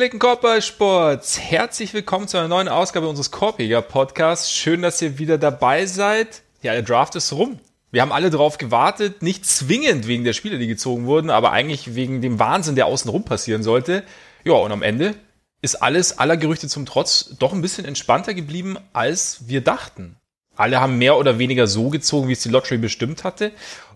[0.00, 4.50] Gepflegten Korbballsports, herzlich willkommen zu einer neuen Ausgabe unseres Korbjäger Podcasts.
[4.50, 6.40] Schön, dass ihr wieder dabei seid.
[6.62, 7.58] Ja, der Draft ist rum.
[7.90, 11.96] Wir haben alle darauf gewartet, nicht zwingend wegen der Spiele, die gezogen wurden, aber eigentlich
[11.96, 14.02] wegen dem Wahnsinn, der außenrum passieren sollte.
[14.42, 15.16] Ja, und am Ende
[15.60, 20.16] ist alles aller Gerüchte zum Trotz doch ein bisschen entspannter geblieben, als wir dachten.
[20.56, 23.52] Alle haben mehr oder weniger so gezogen, wie es die Lottery bestimmt hatte.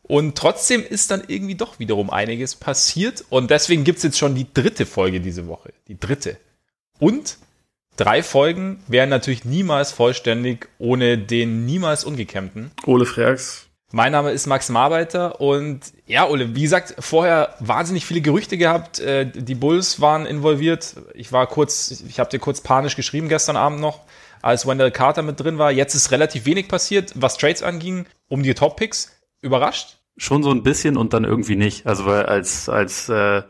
[0.06, 3.24] Und trotzdem ist dann irgendwie doch wiederum einiges passiert.
[3.30, 5.72] Und deswegen gibt's jetzt schon die dritte Folge diese Woche.
[5.88, 6.36] Die dritte.
[6.98, 7.38] Und
[7.96, 12.70] drei Folgen wären natürlich niemals vollständig ohne den niemals ungekämmten.
[12.84, 13.66] Ole Freaks.
[13.92, 18.98] Mein Name ist Max Marbeiter und ja, Ole, wie gesagt, vorher wahnsinnig viele Gerüchte gehabt.
[18.98, 20.96] Äh, die Bulls waren involviert.
[21.14, 24.00] Ich war kurz, ich habe dir kurz panisch geschrieben gestern Abend noch,
[24.42, 25.70] als Wendell Carter mit drin war.
[25.70, 29.12] Jetzt ist relativ wenig passiert, was Trades anging, um die Top Picks
[29.44, 29.98] überrascht?
[30.16, 31.86] Schon so ein bisschen und dann irgendwie nicht.
[31.86, 33.42] Also weil als als äh,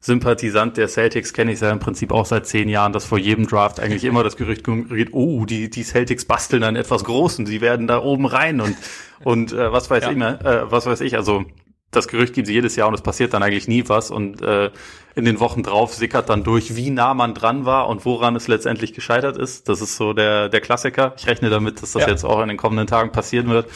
[0.00, 3.18] Sympathisant der Celtics kenne ich es ja im Prinzip auch seit zehn Jahren, dass vor
[3.18, 7.46] jedem Draft eigentlich immer das Gerücht geht, oh, die, die Celtics basteln dann etwas Großen,
[7.46, 8.76] sie werden da oben rein und,
[9.24, 10.10] und äh, was weiß ja.
[10.12, 11.44] ich, ne, äh, was weiß ich, also
[11.90, 14.70] das Gerücht gibt es jedes Jahr und es passiert dann eigentlich nie was und äh,
[15.16, 18.46] in den Wochen drauf sickert dann durch, wie nah man dran war und woran es
[18.46, 19.68] letztendlich gescheitert ist.
[19.68, 21.14] Das ist so der, der Klassiker.
[21.16, 22.08] Ich rechne damit, dass das ja.
[22.08, 23.68] jetzt auch in den kommenden Tagen passieren wird.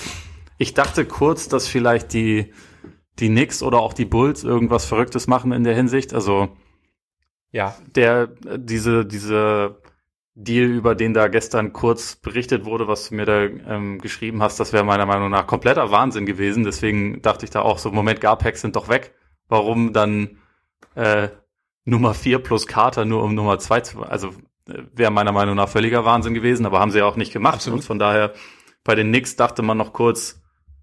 [0.62, 2.52] Ich dachte kurz, dass vielleicht die,
[3.18, 6.14] die Knicks oder auch die Bulls irgendwas Verrücktes machen in der Hinsicht.
[6.14, 6.56] Also,
[7.50, 9.82] ja, der, diese, diese
[10.36, 14.60] Deal, über den da gestern kurz berichtet wurde, was du mir da ähm, geschrieben hast,
[14.60, 16.62] das wäre meiner Meinung nach kompletter Wahnsinn gewesen.
[16.62, 19.16] Deswegen dachte ich da auch so, Moment, Garpacks sind doch weg.
[19.48, 20.38] Warum dann
[20.94, 21.26] äh,
[21.84, 24.28] Nummer vier plus Carter nur um Nummer zwei zu, also
[24.68, 27.54] äh, wäre meiner Meinung nach völliger Wahnsinn gewesen, aber haben sie auch nicht gemacht.
[27.56, 27.80] Absolut.
[27.80, 28.32] Und von daher,
[28.84, 30.38] bei den Knicks dachte man noch kurz,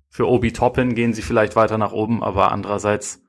[0.09, 3.22] für Obi Toppin gehen sie vielleicht weiter nach oben, aber andererseits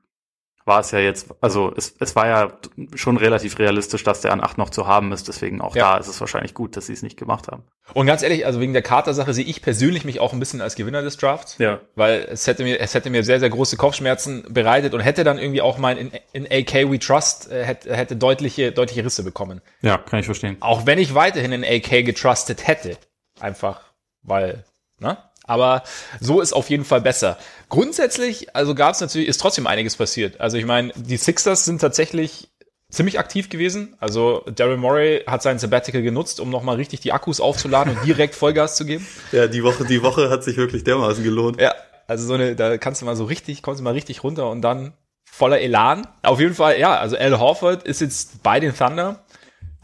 [0.65, 2.53] war es ja jetzt, also es, es war ja
[2.95, 5.27] schon relativ realistisch, dass der an 8 noch zu haben ist.
[5.27, 5.93] Deswegen auch ja.
[5.93, 7.63] da ist es wahrscheinlich gut, dass sie es nicht gemacht haben.
[7.93, 10.75] Und ganz ehrlich, also wegen der Carter-Sache sehe ich persönlich mich auch ein bisschen als
[10.75, 11.57] Gewinner des Drafts.
[11.57, 11.79] Ja.
[11.95, 15.39] Weil es hätte mir, es hätte mir sehr, sehr große Kopfschmerzen bereitet und hätte dann
[15.39, 19.61] irgendwie auch mein in, in AK We Trust äh, hätte, hätte deutliche, deutliche Risse bekommen.
[19.81, 20.57] Ja, kann ich verstehen.
[20.59, 22.97] Auch wenn ich weiterhin in AK getrustet hätte.
[23.39, 23.81] Einfach,
[24.21, 24.63] weil,
[24.99, 25.17] ne?
[25.51, 25.83] Aber
[26.21, 27.37] so ist auf jeden Fall besser.
[27.67, 30.39] Grundsätzlich, also gab es natürlich, ist trotzdem einiges passiert.
[30.39, 32.47] Also ich meine, die Sixers sind tatsächlich
[32.89, 33.97] ziemlich aktiv gewesen.
[33.99, 38.33] Also Daryl Morey hat sein Sabbatical genutzt, um nochmal richtig die Akkus aufzuladen und direkt
[38.33, 39.05] Vollgas zu geben.
[39.33, 41.59] Ja, die Woche, die Woche hat sich wirklich dermaßen gelohnt.
[41.59, 41.73] Ja,
[42.07, 44.61] also so eine, da kannst du mal so richtig, kommst du mal richtig runter und
[44.61, 44.93] dann
[45.29, 46.07] voller Elan.
[46.23, 49.23] Auf jeden Fall, ja, also Al Horford ist jetzt bei den Thunder.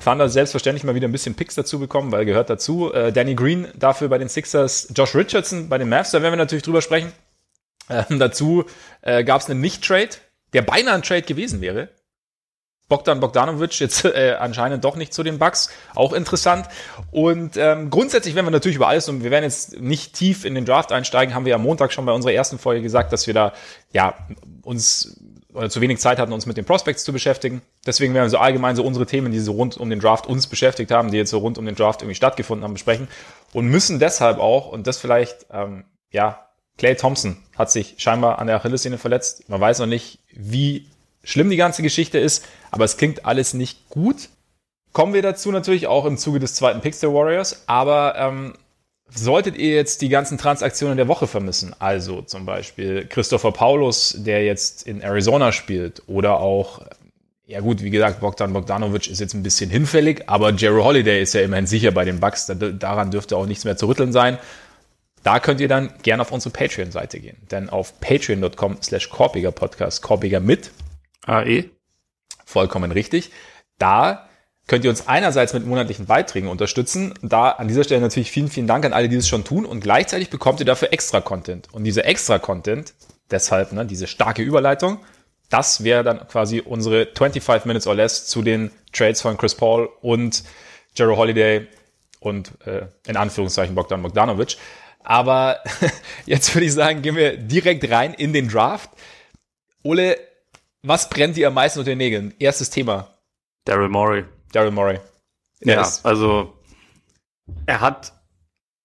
[0.03, 2.93] Thunder selbstverständlich mal wieder ein bisschen Picks dazu bekommen, weil gehört dazu.
[2.93, 6.37] Äh, Danny Green dafür bei den Sixers, Josh Richardson bei den Mavs, da werden wir
[6.37, 7.11] natürlich drüber sprechen.
[7.89, 8.65] Ähm, dazu
[9.01, 10.09] äh, gab es einen Nicht-Trade,
[10.53, 11.89] der beinahe ein Trade gewesen wäre.
[12.89, 16.67] Bogdan Bogdanovic jetzt äh, anscheinend doch nicht zu den Bucks, auch interessant.
[17.11, 20.55] Und ähm, grundsätzlich werden wir natürlich über alles und wir werden jetzt nicht tief in
[20.55, 23.33] den Draft einsteigen, haben wir am Montag schon bei unserer ersten Folge gesagt, dass wir
[23.33, 23.53] da
[23.91, 24.15] ja
[24.63, 25.19] uns
[25.53, 27.61] oder zu wenig Zeit hatten, uns mit den Prospects zu beschäftigen.
[27.85, 30.45] Deswegen werden wir so allgemein so unsere Themen, die so rund um den Draft uns
[30.45, 33.07] beschäftigt haben, die jetzt so rund um den Draft irgendwie stattgefunden haben, besprechen.
[33.53, 38.45] Und müssen deshalb auch, und das vielleicht, ähm, ja, Clay Thompson hat sich scheinbar an
[38.45, 39.49] der Achillessehne verletzt.
[39.49, 40.87] Man weiß noch nicht, wie
[41.27, 44.29] schlimm die ganze Geschichte ist, aber es klingt alles nicht gut.
[44.93, 48.53] Kommen wir dazu natürlich auch im Zuge des zweiten der Warriors, aber ähm,
[49.09, 54.43] Solltet ihr jetzt die ganzen Transaktionen der Woche vermissen, also zum Beispiel Christopher Paulus, der
[54.43, 56.81] jetzt in Arizona spielt, oder auch,
[57.45, 61.33] ja gut, wie gesagt, Bogdan Bogdanovic ist jetzt ein bisschen hinfällig, aber Jerry Holiday ist
[61.33, 64.39] ja immerhin sicher bei den Bucks, daran dürfte auch nichts mehr zu rütteln sein.
[65.23, 70.01] Da könnt ihr dann gerne auf unsere Patreon-Seite gehen, denn auf patreon.com slash Korpiger Podcast,
[70.01, 70.71] Korpiger mit
[71.27, 71.65] AE,
[72.45, 73.31] vollkommen richtig,
[73.77, 74.27] da
[74.67, 77.13] könnt ihr uns einerseits mit monatlichen Beiträgen unterstützen.
[77.21, 79.65] Da an dieser Stelle natürlich vielen, vielen Dank an alle, die es schon tun.
[79.65, 81.73] Und gleichzeitig bekommt ihr dafür extra Content.
[81.73, 82.93] Und dieser extra Content,
[83.31, 84.99] deshalb ne, diese starke Überleitung,
[85.49, 89.89] das wäre dann quasi unsere 25 Minutes or Less zu den Trades von Chris Paul
[90.01, 90.43] und
[90.95, 91.67] Jerry Holiday
[92.19, 94.57] und äh, in Anführungszeichen Bogdan Bogdanovic.
[95.01, 95.59] Aber
[96.25, 98.89] jetzt würde ich sagen, gehen wir direkt rein in den Draft.
[99.83, 100.17] Ole,
[100.83, 102.33] was brennt dir am meisten unter den Nägeln?
[102.39, 103.07] Erstes Thema.
[103.65, 104.25] Daryl Morey.
[104.51, 104.99] Daryl Morey.
[105.61, 106.05] Ja, ist.
[106.05, 106.53] also
[107.65, 108.13] er hat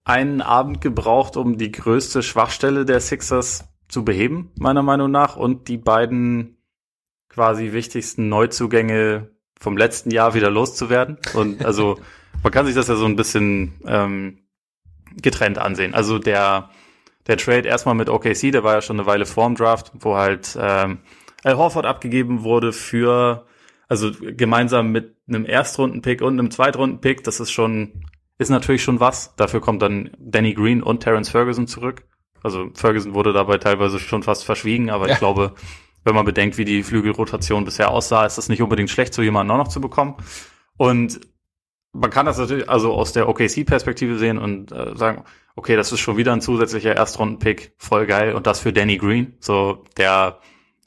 [0.05, 5.69] einen Abend gebraucht, um die größte Schwachstelle der Sixers zu beheben, meiner Meinung nach, und
[5.69, 6.56] die beiden
[7.29, 11.19] quasi wichtigsten Neuzugänge vom letzten Jahr wieder loszuwerden.
[11.35, 11.99] Und also
[12.43, 14.39] man kann sich das ja so ein bisschen ähm,
[15.21, 15.94] getrennt ansehen.
[15.94, 16.71] Also der
[17.29, 20.59] der Trade erstmal mit OKC, der war ja schon eine Weile vorm Draft, wo halt
[20.61, 20.99] ähm,
[21.44, 23.47] Al Horford abgegeben wurde für
[23.93, 28.06] also gemeinsam mit einem Erstrunden-Pick und einem Zweitrunden-Pick, das ist schon,
[28.39, 29.37] ist natürlich schon was.
[29.37, 32.06] Dafür kommt dann Danny Green und Terence Ferguson zurück.
[32.43, 35.12] Also Ferguson wurde dabei teilweise schon fast verschwiegen, aber ja.
[35.12, 35.53] ich glaube,
[36.05, 39.50] wenn man bedenkt, wie die Flügelrotation bisher aussah, ist das nicht unbedingt schlecht, so jemanden
[39.53, 40.15] auch noch zu bekommen.
[40.79, 41.21] Und
[41.93, 45.25] man kann das natürlich also aus der OKC-Perspektive sehen und äh, sagen,
[45.55, 48.33] okay, das ist schon wieder ein zusätzlicher Erstrunden-Pick, voll geil.
[48.33, 50.39] Und das für Danny Green, so der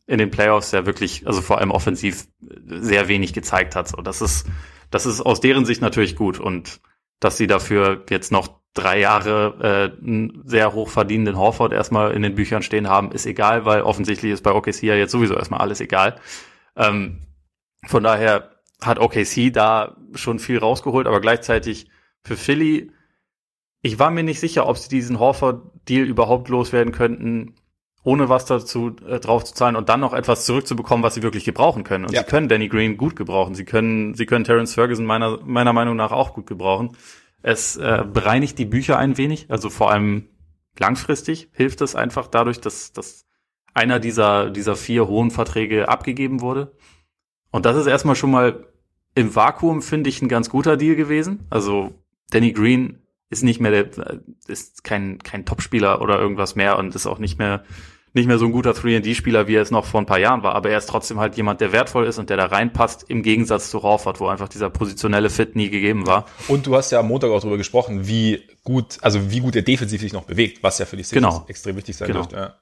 [0.08, 2.28] in den Playoffs ja wirklich, also vor allem offensiv,
[2.66, 3.88] sehr wenig gezeigt hat.
[3.88, 4.48] So, das ist,
[4.92, 6.40] das ist aus deren Sicht natürlich gut.
[6.40, 6.80] Und
[7.20, 12.22] dass sie dafür jetzt noch drei Jahre äh, einen sehr hoch verdienenden Horford erstmal in
[12.22, 15.62] den Büchern stehen haben, ist egal, weil offensichtlich ist bei OKC ja jetzt sowieso erstmal
[15.62, 16.20] alles egal.
[16.76, 17.22] Ähm,
[17.88, 21.90] von daher hat OKC da schon viel rausgeholt, aber gleichzeitig
[22.24, 22.92] für Philly,
[23.82, 27.56] ich war mir nicht sicher, ob sie diesen Horford-Deal überhaupt loswerden könnten,
[28.06, 31.44] ohne was dazu äh, drauf zu zahlen und dann noch etwas zurückzubekommen, was sie wirklich
[31.44, 32.06] gebrauchen können.
[32.06, 32.22] Und ja.
[32.22, 33.56] sie können Danny Green gut gebrauchen.
[33.56, 36.96] Sie können, sie können Terence Ferguson meiner, meiner Meinung nach auch gut gebrauchen.
[37.42, 40.30] Es äh, bereinigt die Bücher ein wenig, also vor allem
[40.80, 43.26] langfristig hilft es einfach dadurch, dass, dass
[43.74, 46.74] einer dieser, dieser vier hohen Verträge abgegeben wurde.
[47.52, 48.68] Und das ist erstmal schon mal
[49.16, 51.48] im Vakuum, finde ich, ein ganz guter Deal gewesen.
[51.50, 51.96] Also
[52.30, 53.00] Danny Green
[53.32, 57.40] ist nicht mehr der, ist kein, kein Topspieler oder irgendwas mehr und ist auch nicht
[57.40, 57.64] mehr
[58.16, 60.56] nicht mehr so ein guter 3D-Spieler, wie er es noch vor ein paar Jahren war,
[60.56, 63.70] aber er ist trotzdem halt jemand, der wertvoll ist und der da reinpasst, im Gegensatz
[63.70, 66.26] zu Raufert, wo einfach dieser positionelle Fit nie gegeben war.
[66.48, 69.64] Und du hast ja am Montag auch darüber gesprochen, wie gut, also wie gut er
[69.64, 71.46] defensiv sich noch bewegt, was ja für die Sixers genau.
[71.50, 72.22] extrem wichtig sein genau.
[72.22, 72.36] dürfte.
[72.38, 72.56] Ja.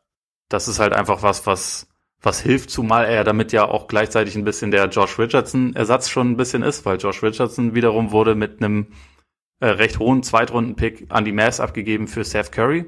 [0.50, 1.88] Das ist halt einfach was, was,
[2.20, 6.38] was hilft, zumal er damit ja auch gleichzeitig ein bisschen der Josh Richardson-Ersatz schon ein
[6.38, 8.88] bisschen ist, weil Josh Richardson wiederum wurde mit einem
[9.60, 12.86] äh, recht hohen Zweitrunden-Pick an die Mavs abgegeben für Seth Curry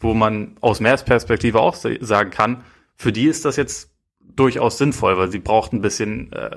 [0.00, 2.64] wo man aus Mavs Perspektive auch sagen kann,
[2.96, 6.56] für die ist das jetzt durchaus sinnvoll, weil sie braucht ein bisschen äh,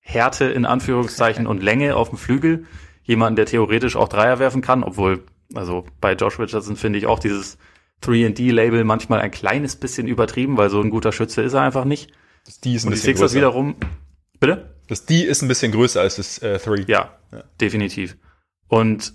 [0.00, 2.66] Härte in Anführungszeichen und Länge auf dem Flügel.
[3.02, 5.24] Jemanden, der theoretisch auch Dreier werfen kann, obwohl,
[5.54, 7.58] also bei Josh Richardson finde ich auch dieses
[8.02, 12.12] 3D-Label manchmal ein kleines bisschen übertrieben, weil so ein guter Schütze ist er einfach nicht.
[12.46, 13.36] Das D ist ein und bisschen die Sixers größer.
[13.36, 13.76] wiederum,
[14.38, 14.74] bitte?
[14.88, 16.84] Das D ist ein bisschen größer als das äh, 3.
[16.86, 18.16] Ja, ja, definitiv.
[18.68, 19.14] Und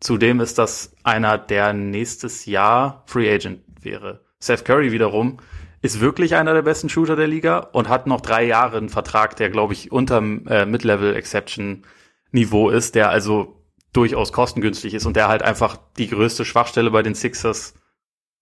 [0.00, 4.24] Zudem ist das einer, der nächstes Jahr Free Agent wäre.
[4.38, 5.38] Seth Curry wiederum
[5.80, 9.36] ist wirklich einer der besten Shooter der Liga und hat noch drei Jahre einen Vertrag,
[9.36, 13.62] der, glaube ich, unterm äh, Mid-Level-Exception-Niveau ist, der also
[13.92, 17.74] durchaus kostengünstig ist und der halt einfach die größte Schwachstelle bei den Sixers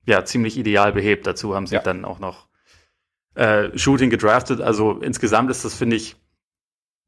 [0.06, 1.26] ja ziemlich ideal behebt.
[1.26, 1.82] Dazu haben sie ja.
[1.82, 2.48] dann auch noch
[3.34, 4.60] äh, Shooting gedraftet.
[4.60, 6.16] Also insgesamt ist das, finde ich,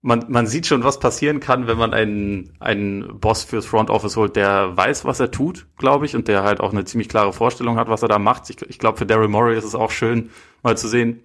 [0.00, 4.16] man, man sieht schon, was passieren kann, wenn man einen, einen Boss fürs Front Office
[4.16, 7.32] holt, der weiß, was er tut, glaube ich, und der halt auch eine ziemlich klare
[7.32, 8.48] Vorstellung hat, was er da macht.
[8.50, 10.30] Ich, ich glaube, für Daryl Morey ist es auch schön,
[10.62, 11.22] mal zu sehen,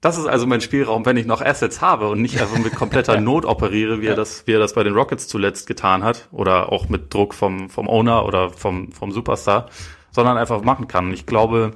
[0.00, 3.20] das ist also mein Spielraum, wenn ich noch Assets habe und nicht einfach mit kompletter
[3.20, 6.70] Not operiere, wie er das, wie er das bei den Rockets zuletzt getan hat, oder
[6.70, 9.68] auch mit Druck vom, vom Owner oder vom, vom Superstar,
[10.10, 11.06] sondern einfach machen kann.
[11.06, 11.72] Und ich glaube,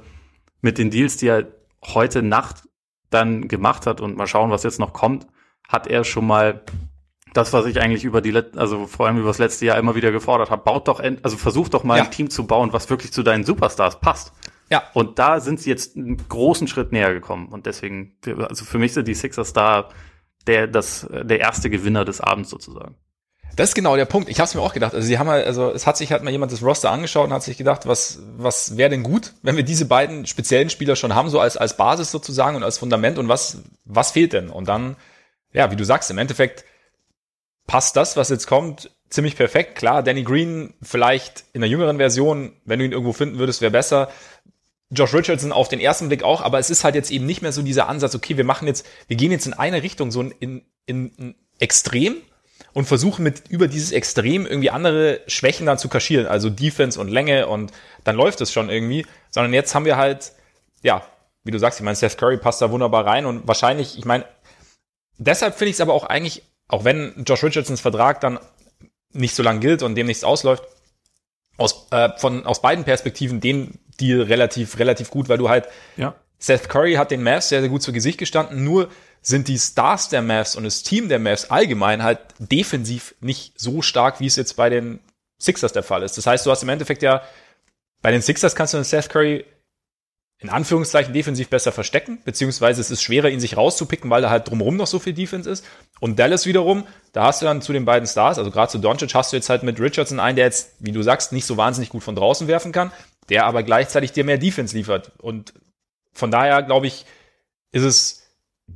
[0.61, 1.47] mit den Deals, die er
[1.83, 2.67] heute Nacht
[3.09, 5.27] dann gemacht hat und mal schauen, was jetzt noch kommt,
[5.71, 6.61] hat er schon mal
[7.33, 10.11] das, was ich eigentlich über die, also vor allem über das letzte Jahr immer wieder
[10.11, 12.03] gefordert habe, baut doch, also versuch doch mal ja.
[12.03, 14.33] ein Team zu bauen, was wirklich zu deinen Superstars passt.
[14.69, 14.83] Ja.
[14.93, 17.47] Und da sind sie jetzt einen großen Schritt näher gekommen.
[17.49, 19.89] Und deswegen, also für mich sind die Sixers da
[20.47, 22.95] der, das, der erste Gewinner des Abends sozusagen.
[23.55, 24.29] Das ist genau der Punkt.
[24.29, 24.95] Ich habe es mir auch gedacht.
[24.95, 27.33] Also sie haben halt, also es hat sich halt mal jemand das Roster angeschaut und
[27.33, 31.15] hat sich gedacht, was was wäre denn gut, wenn wir diese beiden speziellen Spieler schon
[31.15, 34.49] haben, so als als Basis sozusagen und als Fundament und was was fehlt denn?
[34.49, 34.95] Und dann
[35.53, 36.65] ja, wie du sagst, im Endeffekt
[37.67, 39.75] passt das, was jetzt kommt, ziemlich perfekt.
[39.75, 43.71] Klar, Danny Green vielleicht in der jüngeren Version, wenn du ihn irgendwo finden würdest, wäre
[43.71, 44.09] besser.
[44.89, 47.53] Josh Richardson auf den ersten Blick auch, aber es ist halt jetzt eben nicht mehr
[47.53, 50.63] so dieser Ansatz, okay, wir machen jetzt, wir gehen jetzt in eine Richtung, so in,
[50.85, 52.15] in, in Extrem
[52.73, 57.07] und versuchen mit über dieses Extrem irgendwie andere Schwächen dann zu kaschieren, also Defense und
[57.07, 57.71] Länge und
[58.03, 60.33] dann läuft es schon irgendwie, sondern jetzt haben wir halt,
[60.83, 61.03] ja,
[61.43, 64.25] wie du sagst, ich meine, Seth Curry passt da wunderbar rein und wahrscheinlich, ich meine,
[65.17, 68.39] deshalb finde ich es aber auch eigentlich, auch wenn Josh Richardsons Vertrag dann
[69.13, 70.63] nicht so lang gilt und demnächst ausläuft,
[71.57, 76.15] aus, äh, von, aus beiden Perspektiven den Deal relativ, relativ gut, weil du halt, ja.
[76.39, 78.89] Seth Curry hat den Mavs sehr, sehr gut zu Gesicht gestanden, nur
[79.21, 83.83] sind die Stars der Mavs und das Team der Mavs allgemein halt defensiv nicht so
[83.83, 84.99] stark, wie es jetzt bei den
[85.39, 86.17] Sixers der Fall ist.
[86.17, 87.21] Das heißt, du hast im Endeffekt ja,
[88.01, 89.45] bei den Sixers kannst du den Seth Curry
[90.41, 94.49] in Anführungszeichen defensiv besser verstecken, beziehungsweise es ist schwerer, ihn sich rauszupicken, weil da halt
[94.49, 95.63] drumherum noch so viel Defense ist.
[95.99, 99.13] Und Dallas wiederum, da hast du dann zu den beiden Stars, also gerade zu Doncic
[99.13, 101.89] hast du jetzt halt mit Richardson einen, der jetzt, wie du sagst, nicht so wahnsinnig
[101.89, 102.91] gut von draußen werfen kann,
[103.29, 105.11] der aber gleichzeitig dir mehr Defense liefert.
[105.19, 105.53] Und
[106.11, 107.05] von daher, glaube ich,
[107.71, 108.23] ist es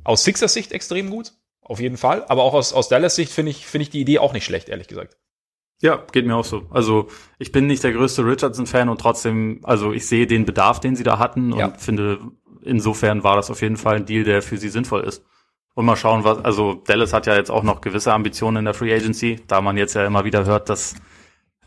[0.04, 1.32] aus Sixers Sicht extrem gut.
[1.68, 2.24] auf jeden Fall.
[2.28, 4.68] Aber auch aus, aus Dallas Sicht finde ich, finde ich die Idee auch nicht schlecht,
[4.68, 5.16] ehrlich gesagt.
[5.82, 6.66] Ja, geht mir auch so.
[6.70, 10.96] Also ich bin nicht der größte Richardson-Fan und trotzdem, also ich sehe den Bedarf, den
[10.96, 11.72] sie da hatten und Ja.
[11.76, 12.18] finde,
[12.62, 15.22] insofern war das auf jeden Fall ein Deal, der für sie sinnvoll ist.
[15.74, 18.72] Und mal schauen, was, also Dallas hat ja jetzt auch noch gewisse Ambitionen in der
[18.74, 20.94] Free Agency, da man jetzt ja immer wieder hört, dass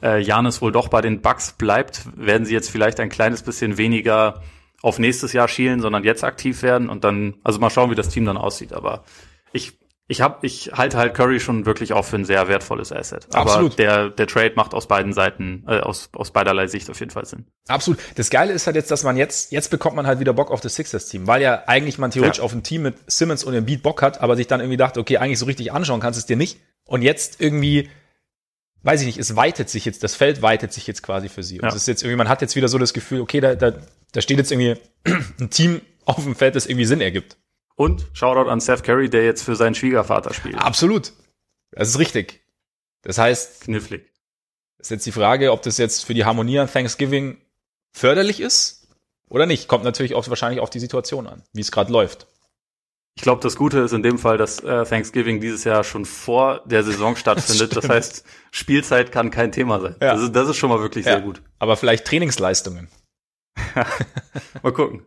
[0.02, 3.78] äh, Janis wohl doch bei den Bucks bleibt, werden sie jetzt vielleicht ein kleines bisschen
[3.78, 4.42] weniger
[4.82, 8.10] auf nächstes Jahr schielen, sondern jetzt aktiv werden und dann, also mal schauen, wie das
[8.10, 8.74] Team dann aussieht.
[8.74, 9.04] Aber
[9.52, 9.78] ich,
[10.12, 13.28] ich hab, ich halte halt Curry schon wirklich auch für ein sehr wertvolles Asset.
[13.32, 13.78] Aber Absolut.
[13.78, 17.26] der, der Trade macht aus beiden Seiten, äh, aus, aus beiderlei Sicht auf jeden Fall
[17.26, 17.46] Sinn.
[17.68, 18.00] Absolut.
[18.16, 20.62] Das Geile ist halt jetzt, dass man jetzt, jetzt bekommt man halt wieder Bock auf
[20.62, 22.44] das Sixers-Team, weil ja eigentlich man theoretisch Ja.
[22.44, 25.18] auf ein Team mit Simmons und Embiid Bock hat, aber sich dann irgendwie dachte, okay,
[25.18, 26.60] eigentlich so richtig anschauen kannst du es dir nicht.
[26.86, 27.88] Und jetzt irgendwie,
[28.82, 31.60] weiß ich nicht, es weitet sich jetzt, das Feld weitet sich jetzt quasi für sie.
[31.60, 31.70] Und Ja.
[31.70, 33.74] es ist jetzt irgendwie, man hat jetzt wieder so das Gefühl, okay, da, da,
[34.12, 34.76] da steht jetzt irgendwie
[35.40, 37.38] ein Team auf dem Feld, das irgendwie Sinn ergibt.
[37.80, 40.56] Und Shoutout an Seth Curry, der jetzt für seinen Schwiegervater spielt.
[40.56, 41.14] Absolut.
[41.72, 42.42] Das ist richtig.
[43.04, 44.12] Das heißt, Knifflig.
[44.80, 47.38] ist jetzt die Frage, ob das jetzt für die Harmonie an Thanksgiving
[47.96, 48.90] förderlich ist
[49.30, 49.70] oder nicht.
[49.70, 52.28] Kommt natürlich auch wahrscheinlich auf die Situation an, wie es gerade läuft.
[53.16, 56.62] Ich glaube, das Gute ist in dem Fall, dass äh, Thanksgiving dieses Jahr schon vor
[56.66, 57.72] der Saison stattfindet.
[57.78, 57.94] Das, stimmt.
[57.94, 59.96] heißt, Spielzeit kann kein Thema sein.
[60.02, 60.16] Ja.
[60.16, 61.14] Das, ist, das ist schon mal wirklich Ja.
[61.14, 61.42] sehr gut.
[61.60, 62.90] Aber vielleicht Trainingsleistungen.
[64.64, 65.06] Mal gucken.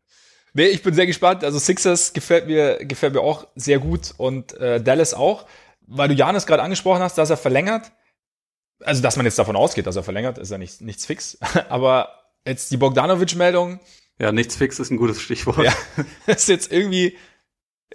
[0.54, 1.44] Nee, ich bin sehr gespannt.
[1.44, 5.46] Also Sixers gefällt mir, gefällt mir auch sehr gut und äh, Dallas auch.
[5.86, 7.90] Weil du Janis gerade angesprochen hast, dass er verlängert.
[8.84, 11.38] Also, dass man jetzt davon ausgeht, dass er verlängert, ist ja nicht, nichts fix.
[11.68, 12.08] Aber
[12.46, 13.80] jetzt die Bogdanovic-Meldung,
[14.18, 15.58] Ja, nichts fix ist ein gutes Stichwort.
[15.58, 15.72] Ja.
[16.26, 17.16] ist jetzt irgendwie,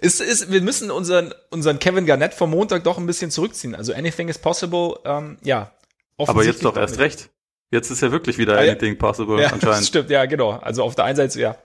[0.00, 3.74] ist, ist, wir müssen unseren, unseren Kevin Garnett vom Montag doch ein bisschen zurückziehen.
[3.74, 5.72] Also anything is possible, ähm, ja.
[6.16, 7.00] Aber jetzt doch erst nicht.
[7.04, 7.30] recht.
[7.70, 8.72] Jetzt ist ja wirklich wieder Ah, ja.
[8.72, 9.86] anything possible Ja, das anscheinend.
[9.86, 10.50] stimmt, ja, genau.
[10.52, 11.56] Also auf der einen Seite, ja.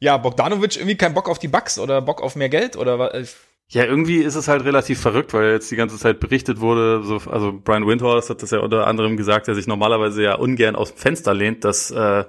[0.00, 3.36] Ja, Bogdanovic irgendwie kein Bock auf die Bucks oder Bock auf mehr Geld oder was?
[3.68, 7.16] Ja, irgendwie ist es halt relativ verrückt, weil jetzt die ganze Zeit berichtet wurde, so,
[7.30, 10.92] also Brian Windhorst hat das ja unter anderem gesagt, der sich normalerweise ja ungern aus
[10.92, 12.24] dem Fenster lehnt, dass äh,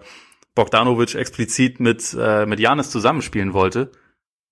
[0.55, 3.91] Bogdanovic explizit mit äh, mit Janis zusammenspielen wollte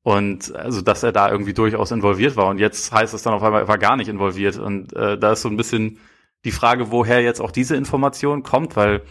[0.03, 3.41] und also dass er da irgendwie durchaus involviert war und jetzt heißt es dann auf
[3.43, 5.99] einmal, er war gar nicht involviert und äh, da ist so ein bisschen
[6.43, 9.03] die Frage, woher jetzt auch diese Information kommt, weil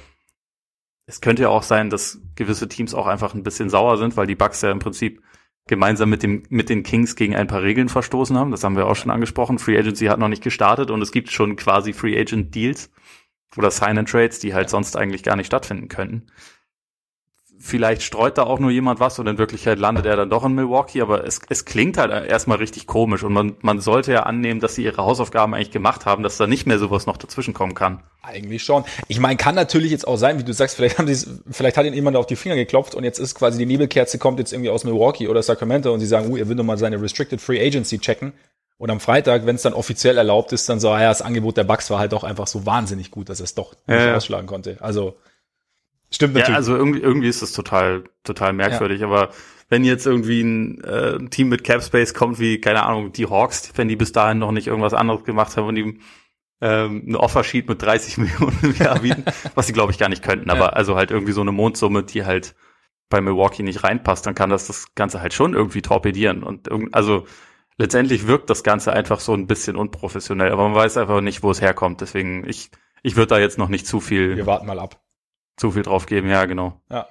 [1.06, 4.26] es könnte ja auch sein, dass gewisse Teams auch einfach ein bisschen sauer sind, weil
[4.26, 5.22] die Bucks ja im Prinzip
[5.66, 8.50] gemeinsam mit dem mit den Kings gegen ein paar Regeln verstoßen haben.
[8.50, 9.58] Das haben wir auch schon angesprochen.
[9.58, 12.90] Free Agency hat noch nicht gestartet und es gibt schon quasi Free Agent Deals
[13.56, 16.26] oder Sign and Trades, die halt sonst eigentlich gar nicht stattfinden könnten.
[17.64, 20.52] Vielleicht streut da auch nur jemand was und in Wirklichkeit landet er dann doch in
[20.52, 24.58] Milwaukee, aber es, es klingt halt erstmal richtig komisch und man, man sollte ja annehmen,
[24.58, 27.74] dass sie ihre Hausaufgaben eigentlich gemacht haben, dass da nicht mehr sowas noch dazwischen kommen
[27.74, 28.02] kann.
[28.20, 28.82] Eigentlich schon.
[29.06, 31.86] Ich meine, kann natürlich jetzt auch sein, wie du sagst, vielleicht haben sie vielleicht hat
[31.86, 34.70] ihnen jemand auf die Finger geklopft und jetzt ist quasi die Nebelkerze kommt jetzt irgendwie
[34.70, 37.64] aus Milwaukee oder Sacramento und sie sagen, uh, er will nur mal seine Restricted Free
[37.64, 38.32] Agency checken.
[38.76, 41.56] Und am Freitag, wenn es dann offiziell erlaubt ist, dann so, ah ja, das Angebot
[41.56, 44.16] der Bucks war halt doch einfach so wahnsinnig gut, dass er es doch nicht ja.
[44.16, 44.78] ausschlagen konnte.
[44.80, 45.14] Also
[46.12, 46.56] stimmt Ja, natürlich.
[46.56, 49.30] also irgendwie, irgendwie ist das total, total merkwürdig, aber
[49.68, 53.72] wenn jetzt irgendwie ein, äh, Team mit Cap Space kommt, wie, keine Ahnung, die Hawks,
[53.76, 55.98] wenn die bis dahin noch nicht irgendwas anderes gemacht haben und die
[56.60, 60.22] ähm, eine Offersheet mit 30 Millionen im Jahr bieten, was sie, glaube ich, gar nicht
[60.22, 60.54] könnten, Ja.
[60.54, 62.54] aber also halt irgendwie so eine Mondsumme, die halt
[63.08, 67.26] bei Milwaukee nicht reinpasst, dann kann das das Ganze halt schon irgendwie torpedieren und also
[67.78, 71.50] letztendlich wirkt das Ganze einfach so ein bisschen unprofessionell, aber man weiß einfach nicht, wo
[71.50, 72.70] es herkommt, deswegen ich,
[73.02, 75.00] ich würde da jetzt noch nicht zu viel, Wir warten mal ab.
[75.56, 76.80] Zu viel drauf geben, ja, genau.
[76.90, 77.08] Ja.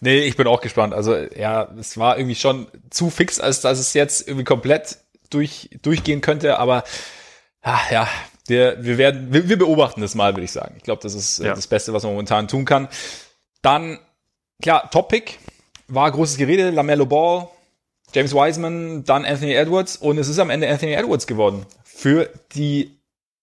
[0.00, 0.94] Nee, ich bin auch gespannt.
[0.94, 5.70] Also, ja, es war irgendwie schon zu fix, als dass es jetzt irgendwie komplett durch,
[5.82, 6.84] durchgehen könnte, aber
[7.62, 8.08] ah, ja,
[8.46, 10.74] wir, wir werden, wir, wir beobachten das mal, würde ich sagen.
[10.78, 11.54] Ich glaube, das ist äh, Ja.
[11.54, 12.88] das Beste, was man momentan tun kann.
[13.62, 13.98] Dann,
[14.62, 15.38] klar, Top-Pick
[15.88, 17.48] war großes Gerede, Lamello Ball,
[18.14, 22.98] James Wiseman, dann Anthony Edwards und es ist am Ende Anthony Edwards geworden für die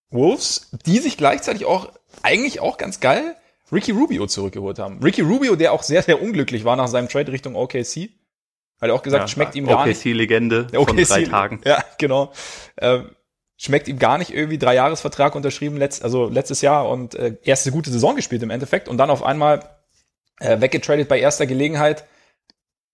[0.09, 1.89] Wolves, die sich gleichzeitig auch
[2.23, 3.35] eigentlich auch ganz geil
[3.71, 5.01] Ricky Rubio zurückgeholt haben.
[5.03, 8.09] Ricky Rubio, der auch sehr, sehr unglücklich war nach seinem Trade Richtung OKC.
[8.79, 9.97] Hat er auch gesagt, schmeckt ihm gar nicht.
[9.97, 11.61] OKC-Legende von drei Tagen.
[11.65, 12.31] Ja, genau.
[12.77, 13.09] Ähm,
[13.57, 17.71] schmeckt ihm gar nicht irgendwie drei Jahresvertrag unterschrieben, letzt, also letztes Jahr und äh, erste
[17.71, 19.77] gute Saison gespielt im Endeffekt und dann auf einmal
[20.39, 22.05] äh, weggetradet bei erster Gelegenheit.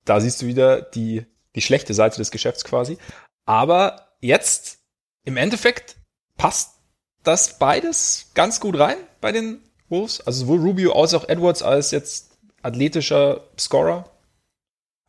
[0.06, 1.25] Da siehst du wieder die,
[1.56, 2.98] die schlechte Seite des Geschäfts quasi.
[3.46, 4.80] Aber jetzt
[5.25, 5.98] im Endeffekt
[6.38, 6.80] passt
[7.24, 10.22] das beides ganz gut rein bei den Wolves.
[10.22, 14.06] Also sowohl Rubio als auch Edwards als jetzt athletischer Scorer.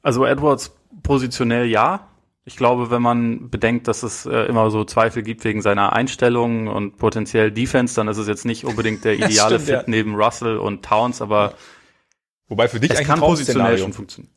[0.03, 2.09] Also Edwards positionell ja.
[2.47, 6.69] Ich glaube, wenn man bedenkt, dass es äh, immer so Zweifel gibt wegen seiner Einstellung
[6.69, 9.79] und potenziell Defense, dann ist es jetzt nicht unbedingt der ideale stimmt, ja.
[9.79, 11.55] Fit neben Russell und Towns, aber
[12.49, 14.35] Wobei für dich es eigentlich kann positionell schon funktionieren.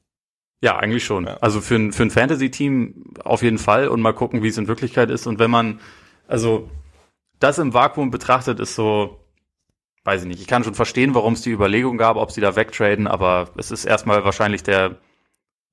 [0.61, 1.25] Ja, eigentlich schon.
[1.25, 1.37] Ja.
[1.37, 4.67] Also für ein, für ein Fantasy-Team auf jeden Fall und mal gucken, wie es in
[4.67, 5.27] Wirklichkeit ist.
[5.27, 5.79] Und wenn man,
[6.27, 6.69] also
[7.39, 9.19] das im Vakuum betrachtet, ist so,
[10.07, 12.55] weiß ich nicht, ich kann schon verstehen, warum es die Überlegung gab, ob sie da
[12.55, 15.01] wegtraden, aber es ist erstmal wahrscheinlich der,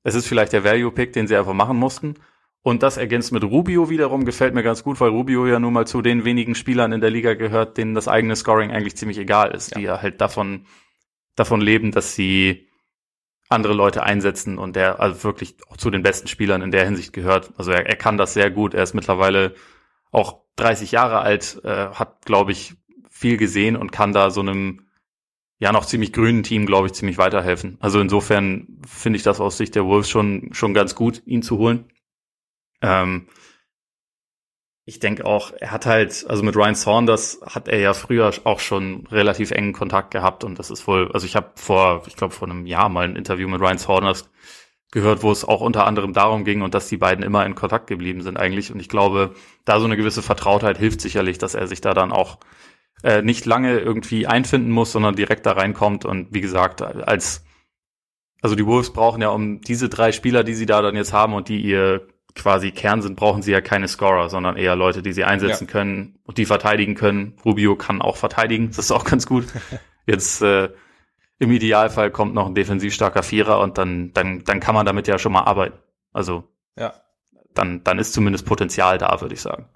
[0.03, 2.17] es ist vielleicht der Value-Pick, den sie einfach machen mussten.
[2.61, 5.87] Und das ergänzt mit Rubio wiederum gefällt mir ganz gut, weil Rubio ja nun mal
[5.87, 9.53] zu den wenigen Spielern in der Liga gehört, denen das eigene Scoring eigentlich ziemlich egal
[9.53, 9.79] ist, ja.
[9.79, 10.67] die ja halt davon,
[11.37, 12.67] davon leben, dass sie
[13.49, 17.13] andere Leute einsetzen und der also wirklich auch zu den besten Spielern in der Hinsicht
[17.13, 17.53] gehört.
[17.57, 18.75] Also er, er kann das sehr gut.
[18.75, 19.55] Er ist mittlerweile
[20.11, 22.75] auch 30 Jahre alt, äh, hat, glaube ich,
[23.15, 24.89] viel gesehen und kann da so einem
[25.59, 27.79] ja noch ziemlich grünen Team, glaube ich, ziemlich weiterhelfen.
[27.81, 31.59] Also insofern finde ich das aus Sicht der Wolves schon, schon ganz gut, ihn zu
[31.59, 31.87] holen.
[32.83, 33.29] Ähm,
[34.85, 38.61] ich denke auch, er hat halt, also mit Ryan Saunders hat er ja früher auch
[38.61, 42.35] schon relativ engen Kontakt gehabt und das ist wohl, also ich habe vor, ich glaube
[42.35, 44.29] vor einem Jahr mal ein Interview mit Ryan Saunders
[44.91, 47.87] gehört, wo es auch unter anderem darum ging und dass die beiden immer in Kontakt
[47.87, 51.67] geblieben sind eigentlich und ich glaube, da so eine gewisse Vertrautheit hilft sicherlich, dass er
[51.67, 52.39] sich da dann auch
[53.05, 57.45] äh, nicht lange irgendwie einfinden muss, sondern direkt da reinkommt und wie gesagt, als
[58.41, 61.35] also die Wolves brauchen ja um diese drei Spieler, die sie da dann jetzt haben
[61.35, 65.13] und die ihr quasi Kern sind, brauchen sie ja keine Scorer, sondern eher Leute, die
[65.13, 65.71] sie einsetzen ja.
[65.71, 67.39] können und die verteidigen können.
[67.45, 69.47] Rubio kann auch verteidigen, das ist auch ganz gut.
[70.07, 70.71] Jetzt äh,
[71.39, 75.09] im Idealfall kommt noch ein defensiv starker Vierer und dann, dann, dann kann man damit
[75.09, 75.79] ja schon mal arbeiten.
[76.13, 76.45] Also
[76.77, 76.93] ja.
[77.55, 79.69] dann, dann ist zumindest Potenzial da, würde ich sagen.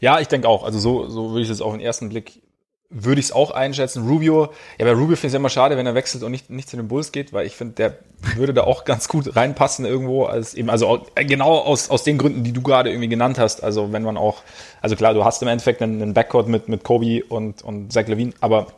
[0.00, 0.64] Ja, ich denke auch.
[0.64, 2.42] Also so, so würde ich es auf den ersten Blick
[2.88, 4.06] würde ich es auch einschätzen.
[4.06, 6.68] Rubio, ja, bei Rubio finde ich es immer schade, wenn er wechselt und nicht, nicht
[6.68, 7.98] zu den Bulls geht, weil ich finde, der
[8.36, 12.44] würde da auch ganz gut reinpassen irgendwo, als eben, also genau aus, aus den Gründen,
[12.44, 13.62] die du gerade irgendwie genannt hast.
[13.62, 14.42] Also wenn man auch,
[14.80, 18.06] also klar, du hast im Endeffekt einen, einen Backcourt mit, mit Kobe und, und Zach
[18.06, 18.68] Levine, aber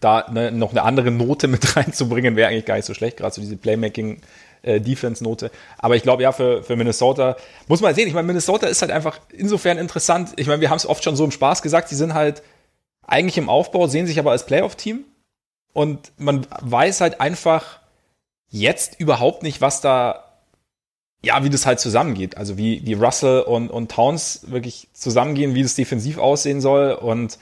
[0.00, 3.34] da ne, noch eine andere Note mit reinzubringen, wäre eigentlich gar nicht so schlecht, gerade
[3.34, 4.20] so diese Playmaking-
[4.62, 5.50] äh, Defense-Note.
[5.78, 7.36] Aber ich glaube, ja, für, für Minnesota
[7.68, 8.08] muss man sehen.
[8.08, 10.32] Ich meine, Minnesota ist halt einfach insofern interessant.
[10.36, 12.42] Ich meine, wir haben es oft schon so im Spaß gesagt, die sind halt
[13.08, 15.04] eigentlich im Aufbau, sehen sich aber als Playoff-Team.
[15.72, 17.80] Und man weiß halt einfach
[18.50, 20.24] jetzt überhaupt nicht, was da,
[21.22, 22.36] ja, wie das halt zusammengeht.
[22.36, 26.92] Also wie, wie Russell und, und Towns wirklich zusammengehen, wie das defensiv aussehen soll.
[26.92, 27.38] Und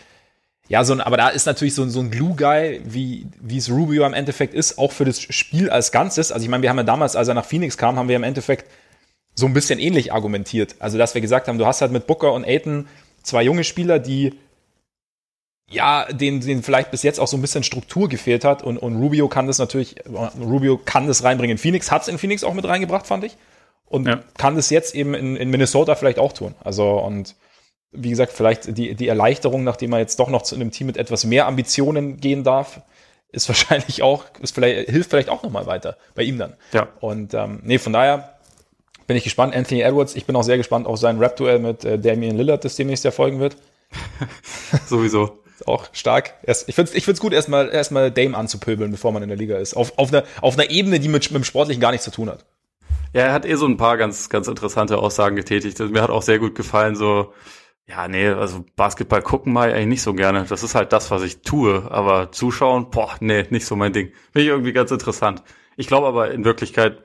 [0.68, 3.70] ja, so ein, aber da ist natürlich so, ein so ein Glue-Guy, wie, wie es
[3.70, 6.32] Rubio im Endeffekt ist, auch für das Spiel als Ganzes.
[6.32, 8.24] Also ich meine, wir haben ja damals, als er nach Phoenix kam, haben wir im
[8.24, 8.70] Endeffekt
[9.34, 10.76] so ein bisschen ähnlich argumentiert.
[10.78, 12.88] Also dass wir gesagt haben, du hast halt mit Booker und Aiton
[13.22, 14.34] zwei junge Spieler, die
[15.68, 18.62] ja, den, den vielleicht bis jetzt auch so ein bisschen Struktur gefehlt hat.
[18.62, 19.96] Und, und Rubio kann das natürlich,
[20.40, 21.58] Rubio kann das reinbringen.
[21.58, 23.36] Phoenix hat es in Phoenix auch mit reingebracht, fand ich.
[23.86, 24.20] Und ja.
[24.36, 26.54] kann das jetzt eben in, in Minnesota vielleicht auch tun.
[26.62, 27.34] Also, und
[27.92, 30.96] wie gesagt, vielleicht die, die Erleichterung, nachdem er jetzt doch noch zu einem Team mit
[30.96, 32.80] etwas mehr Ambitionen gehen darf,
[33.32, 36.54] ist wahrscheinlich auch, ist vielleicht, hilft vielleicht auch nochmal weiter bei ihm dann.
[36.72, 36.88] Ja.
[37.00, 38.38] Und ähm, nee, von daher
[39.06, 39.54] bin ich gespannt.
[39.54, 42.76] Anthony Edwards, ich bin auch sehr gespannt auf sein Rap-Duell mit äh, Damian Lillard, das
[42.76, 43.56] demnächst ja folgen wird.
[44.86, 45.45] Sowieso.
[45.64, 46.34] Auch stark.
[46.46, 49.56] ich finde es ich find's gut, erstmal erstmal Dame anzupöbeln, bevor man in der Liga
[49.56, 49.74] ist.
[49.74, 52.28] Auf, auf, einer, auf einer Ebene, die mit, mit dem Sportlichen gar nichts zu tun
[52.28, 52.44] hat.
[53.12, 55.78] Ja, er hat eh so ein paar ganz, ganz interessante Aussagen getätigt.
[55.78, 57.32] Mir hat auch sehr gut gefallen, so,
[57.88, 60.44] ja, nee, also Basketball gucken mal eigentlich nicht so gerne.
[60.48, 61.90] Das ist halt das, was ich tue.
[61.90, 64.12] Aber zuschauen, boah, nee, nicht so mein Ding.
[64.32, 65.42] Finde ich irgendwie ganz interessant.
[65.76, 66.98] Ich glaube aber in Wirklichkeit,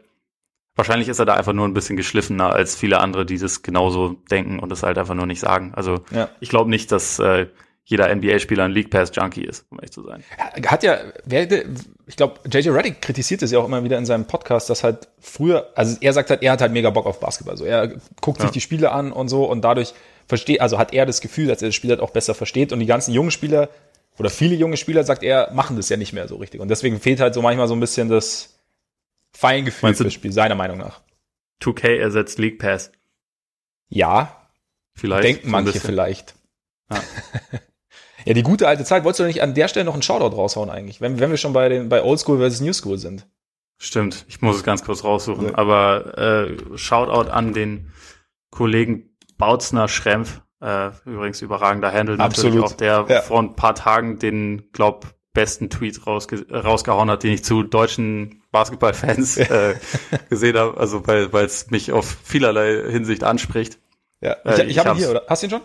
[0.76, 4.16] wahrscheinlich ist er da einfach nur ein bisschen geschliffener als viele andere, die das genauso
[4.32, 5.74] denken und das halt einfach nur nicht sagen.
[5.76, 6.30] Also ja.
[6.40, 7.48] ich glaube nicht, dass äh,
[7.84, 10.24] jeder NBA-Spieler ein League Pass Junkie ist, um ehrlich zu sein.
[10.38, 11.52] Hat ja, wer,
[12.08, 15.08] ich glaube, JJ Reddick kritisiert es ja auch immer wieder in seinem Podcast, dass halt
[15.20, 17.58] früher, also er sagt halt, er hat halt mega Bock auf Basketball.
[17.58, 17.88] So, er
[18.22, 18.46] guckt ja.
[18.46, 19.94] sich die Spiele an und so und dadurch
[20.28, 22.80] versteht, also hat er das Gefühl, dass er das Spiel halt auch besser versteht und
[22.80, 23.70] die ganzen jungen Spieler
[24.18, 26.62] oder viele junge Spieler, sagt er, machen das ja nicht mehr so richtig.
[26.62, 28.60] Und deswegen fehlt halt so manchmal so ein bisschen das
[29.32, 31.02] Feingefühl fürs Spiel, seiner Meinung nach.
[31.62, 32.92] 2K ersetzt League Pass.
[33.90, 34.48] Ja.
[34.94, 35.24] Vielleicht.
[35.24, 36.36] Denken manche vielleicht.
[36.92, 37.02] Ja.
[38.26, 39.04] Ja, die gute alte Zeit.
[39.04, 41.54] Wolltest du nicht an der Stelle noch einen Shoutout raushauen eigentlich, wenn, wenn wir schon
[41.54, 43.28] bei den bei Old School versus New School sind?
[43.78, 45.48] Stimmt, ich muss es ganz kurz raussuchen.
[45.48, 45.58] Ja.
[45.58, 47.92] Aber äh, Shoutout an den
[48.52, 53.22] Kollegen Bautzner Schrempf, äh, übrigens überragender Handel natürlich auch, der ja.
[53.22, 58.44] vor ein paar Tagen den, glaub, besten Tweet rausge rausgehauen hat, den ich zu deutschen
[58.52, 59.76] Basketballfans äh,
[60.30, 63.80] gesehen habe, also weil es mich auf vielerlei Hinsicht anspricht.
[64.20, 65.24] Ja, ich, äh, ich, ich habe ihn hier, oder?
[65.28, 65.62] Hast du ihn schon?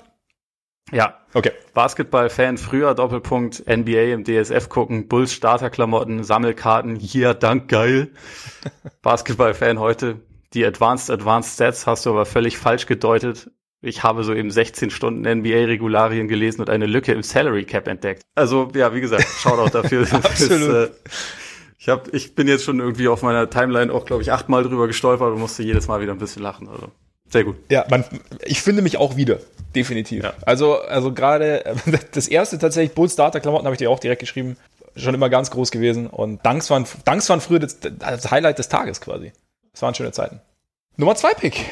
[0.92, 1.18] Ja.
[1.34, 1.50] Okay.
[1.74, 8.12] Basketball-Fan, früher Doppelpunkt, NBA im DSF gucken, Bulls Starterklamotten, Sammelkarten, hier, dank, geil.
[9.02, 10.20] Basketball-Fan heute,
[10.54, 13.50] die Advanced Advanced Stats hast du aber völlig falsch gedeutet.
[13.82, 18.22] Ich habe so eben 16 Stunden NBA-Regularien gelesen und eine Lücke im Salary Cap entdeckt.
[18.34, 20.06] Also, ja, wie gesagt, Shoutout dafür.
[20.10, 20.60] Absolut.
[20.68, 20.90] Das, äh,
[21.78, 24.86] Ich, hab, ich bin jetzt schon irgendwie auf meiner Timeline auch, glaube ich, achtmal drüber
[24.86, 26.68] gestolpert und musste jedes Mal wieder ein bisschen lachen.
[26.68, 26.90] Also
[27.28, 27.56] sehr gut.
[27.70, 28.04] Ja, man,
[28.44, 29.38] ich finde mich auch wieder,
[29.74, 30.24] definitiv.
[30.24, 30.34] Ja.
[30.44, 31.76] Also, also gerade
[32.12, 34.56] das erste tatsächlich Bull Starter Klamotten habe ich dir auch direkt geschrieben,
[34.94, 38.68] schon immer ganz groß gewesen und Danks waren, Danks waren früher das, das Highlight des
[38.68, 39.32] Tages quasi.
[39.72, 40.40] Das waren schöne Zeiten.
[40.96, 41.66] Nummer zwei Pick,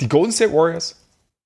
[0.00, 0.96] die Golden State Warriors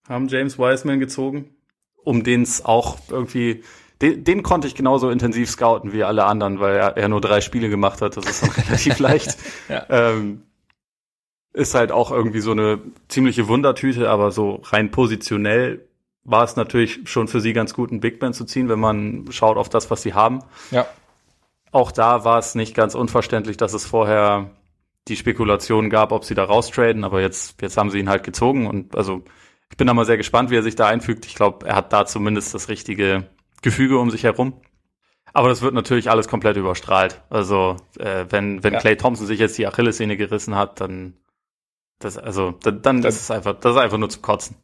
[0.08, 1.54] haben James Wiseman gezogen,
[2.02, 3.62] um den es auch irgendwie
[4.02, 7.40] den, den konnte ich genauso intensiv scouten wie alle anderen, weil er, er nur drei
[7.40, 8.16] Spiele gemacht hat.
[8.16, 9.38] Das ist dann relativ leicht.
[9.68, 9.86] Ja.
[9.88, 10.42] Ähm,
[11.52, 15.86] ist halt auch irgendwie so eine ziemliche Wundertüte, aber so rein positionell
[16.24, 19.26] war es natürlich schon für sie ganz gut, einen Big Man zu ziehen, wenn man
[19.30, 20.40] schaut auf das, was sie haben.
[20.70, 20.86] Ja.
[21.72, 24.50] Auch da war es nicht ganz unverständlich, dass es vorher
[25.08, 28.66] die Spekulation gab, ob sie da raustraden, aber jetzt, jetzt haben sie ihn halt gezogen
[28.66, 29.22] und also
[29.70, 31.24] ich bin da mal sehr gespannt, wie er sich da einfügt.
[31.24, 33.24] Ich glaube, er hat da zumindest das richtige
[33.62, 34.60] Gefüge um sich herum.
[35.32, 37.22] Aber das wird natürlich alles komplett überstrahlt.
[37.30, 38.80] Also äh, wenn wenn ja.
[38.80, 41.14] Clay Thompson sich jetzt die Achillessehne gerissen hat, dann
[42.04, 44.56] das also dann, dann das, ist es einfach das ist einfach nur zu kotzen.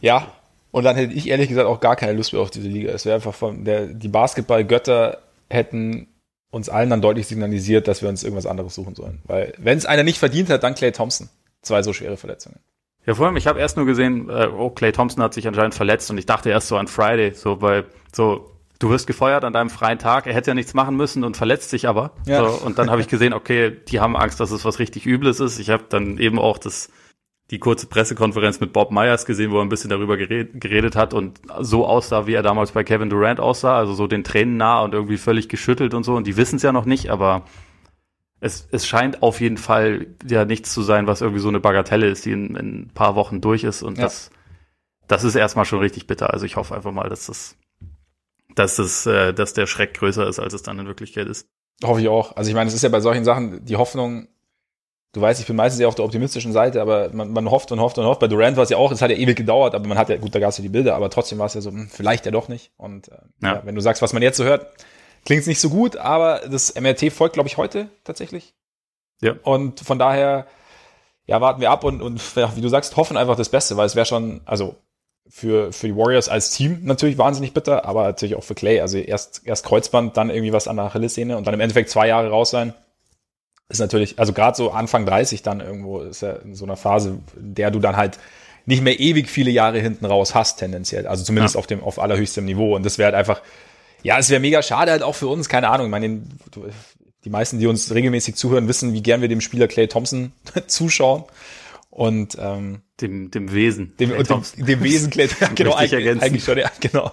[0.00, 0.32] Ja.
[0.70, 2.92] Und dann hätte ich ehrlich gesagt auch gar keine Lust mehr auf diese Liga.
[2.92, 6.08] Es wäre einfach von der die Basketballgötter hätten
[6.50, 9.20] uns allen dann deutlich signalisiert, dass wir uns irgendwas anderes suchen sollen.
[9.24, 11.28] Weil wenn es einer nicht verdient hat, dann Clay Thompson.
[11.62, 12.60] Zwei so schwere Verletzungen.
[13.06, 15.74] Ja, vor allem, ich habe erst nur gesehen, äh, oh, Clay Thompson hat sich anscheinend
[15.74, 19.52] verletzt und ich dachte erst so an Friday, so weil so du wirst gefeuert an
[19.52, 22.12] deinem freien Tag, er hätte ja nichts machen müssen und verletzt sich aber.
[22.26, 22.44] Ja.
[22.44, 25.40] So, und dann habe ich gesehen, okay, die haben Angst, dass es was richtig Übles
[25.40, 25.58] ist.
[25.58, 26.90] Ich habe dann eben auch das
[27.50, 31.14] die kurze Pressekonferenz mit Bob Myers gesehen, wo er ein bisschen darüber geredet, geredet hat
[31.14, 34.80] und so aussah, wie er damals bei Kevin Durant aussah, also so den Tränen nah
[34.80, 36.16] und irgendwie völlig geschüttelt und so.
[36.16, 37.44] Und die wissen es ja noch nicht, aber
[38.40, 42.08] es, es scheint auf jeden Fall ja nichts zu sein, was irgendwie so eine Bagatelle
[42.08, 43.82] ist, die in, in ein paar Wochen durch ist.
[43.82, 44.04] Und ja.
[44.04, 44.30] das,
[45.06, 46.32] das ist erstmal schon richtig bitter.
[46.32, 47.56] Also ich hoffe einfach mal, dass das,
[48.56, 51.48] dass es, äh, dass der Schreck größer ist, als es dann in Wirklichkeit ist.
[51.84, 52.34] Hoffe ich auch.
[52.36, 54.26] Also ich meine, es ist ja bei solchen Sachen die Hoffnung,
[55.12, 57.80] du weißt, ich bin meistens ja auf der optimistischen Seite, aber man, man hofft und
[57.80, 58.18] hofft und hofft.
[58.18, 60.16] Bei Durant war es ja auch, es hat ja ewig gedauert, aber man hat ja,
[60.16, 62.26] gut, da gab es ja die Bilder, aber trotzdem war es ja so, hm, vielleicht
[62.26, 62.72] ja doch nicht.
[62.76, 63.54] Und äh, ja.
[63.54, 63.62] ja.
[63.64, 64.66] wenn du sagst, was man jetzt so hört,
[65.26, 68.54] Klingt nicht so gut, aber das MRT folgt, glaube ich, heute tatsächlich.
[69.20, 69.34] Ja.
[69.42, 70.46] Und von daher,
[71.26, 73.86] ja, warten wir ab und, und ja, wie du sagst, hoffen einfach das Beste, weil
[73.86, 74.76] es wäre schon, also
[75.28, 78.80] für, für die Warriors als Team natürlich wahnsinnig bitter, aber natürlich auch für Clay.
[78.80, 82.08] Also erst, erst Kreuzband, dann irgendwie was an der Achillessehne und dann im Endeffekt zwei
[82.08, 82.74] Jahre raus sein.
[83.68, 87.18] Ist natürlich, also gerade so Anfang 30 dann irgendwo, ist ja in so einer Phase,
[87.36, 88.18] in der du dann halt
[88.64, 91.06] nicht mehr ewig viele Jahre hinten raus hast, tendenziell.
[91.06, 91.58] Also zumindest ja.
[91.58, 92.76] auf dem, auf allerhöchstem Niveau.
[92.76, 93.42] Und das wäre halt einfach,
[94.02, 95.86] ja, es wäre mega schade halt auch für uns, keine Ahnung.
[95.86, 96.22] Ich meine,
[97.24, 100.32] die meisten, die uns regelmäßig zuhören, wissen, wie gern wir dem Spieler Clay Thompson
[100.66, 101.24] zuschauen.
[101.96, 103.96] Und ähm, dem, dem Wesen.
[103.96, 107.10] Dem, dem, dem, Wesen ja, genau, eigentlich, eigentlich schon, ja, genau.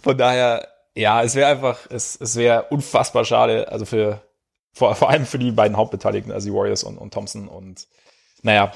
[0.00, 4.20] Von daher, ja, es wäre einfach, es, es wäre unfassbar schade, also für
[4.72, 7.46] vor, vor allem für die beiden Hauptbeteiligten, also die Warriors und, und Thompson.
[7.46, 7.86] Und
[8.42, 8.72] naja,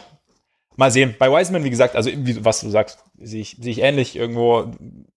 [0.76, 1.16] mal sehen.
[1.18, 4.70] Bei Wiseman, wie gesagt, also wie, was du sagst, sehe ich, sehe ich ähnlich irgendwo.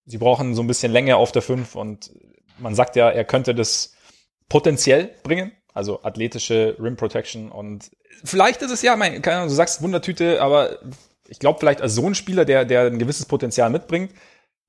[0.07, 2.11] Sie brauchen so ein bisschen Länge auf der 5 und
[2.57, 3.93] man sagt ja, er könnte das
[4.49, 5.51] potenziell bringen.
[5.75, 7.91] Also athletische Rim Protection und
[8.23, 10.79] vielleicht ist es ja, mein, keine Ahnung, du sagst Wundertüte, aber
[11.27, 14.13] ich glaube vielleicht als so ein Spieler, der, der ein gewisses Potenzial mitbringt,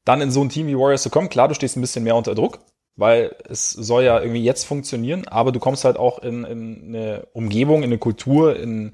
[0.04, 1.28] dann in so ein Team wie Warriors zu kommen.
[1.28, 2.58] Klar, du stehst ein bisschen mehr unter Druck,
[2.96, 7.28] weil es soll ja irgendwie jetzt funktionieren, aber du kommst halt auch in, in eine
[7.32, 8.92] Umgebung, in eine Kultur, in,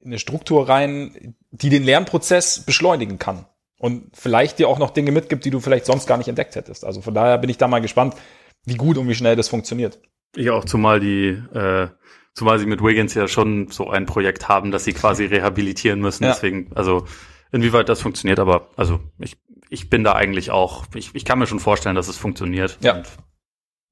[0.00, 3.46] in eine Struktur rein, die den Lernprozess beschleunigen kann
[3.78, 6.84] und vielleicht dir auch noch Dinge mitgibt, die du vielleicht sonst gar nicht entdeckt hättest.
[6.84, 8.16] Also von daher bin ich da mal gespannt,
[8.64, 10.00] wie gut und wie schnell das funktioniert.
[10.36, 11.88] Ich auch, zumal die, äh,
[12.34, 16.24] zumal sie mit Wiggins ja schon so ein Projekt haben, dass sie quasi rehabilitieren müssen.
[16.24, 16.30] Ja.
[16.30, 17.06] Deswegen, also
[17.52, 19.36] inwieweit das funktioniert, aber also ich,
[19.70, 22.78] ich bin da eigentlich auch, ich, ich kann mir schon vorstellen, dass es funktioniert.
[22.80, 22.96] Ja.
[22.96, 23.06] Und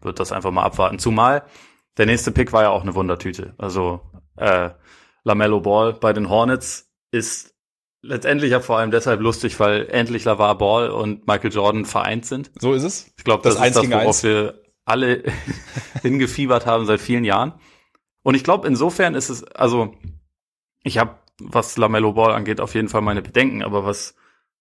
[0.01, 0.99] wird das einfach mal abwarten.
[0.99, 1.45] Zumal
[1.97, 3.55] der nächste Pick war ja auch eine Wundertüte.
[3.59, 4.01] Also
[4.37, 4.71] äh,
[5.25, 7.55] Lamello Ball bei den Hornets ist
[8.03, 12.51] letztendlich ja vor allem deshalb lustig, weil endlich LaVar Ball und Michael Jordan vereint sind.
[12.59, 13.13] So ist es.
[13.17, 14.23] Ich glaube, das, das ist das, worauf eins.
[14.25, 15.23] wir alle
[16.03, 17.55] hingefiebert haben seit vielen Jahren.
[18.23, 19.95] Und ich glaube, insofern ist es, also
[20.83, 24.15] ich habe, was Lamello Ball angeht, auf jeden Fall meine Bedenken, aber was,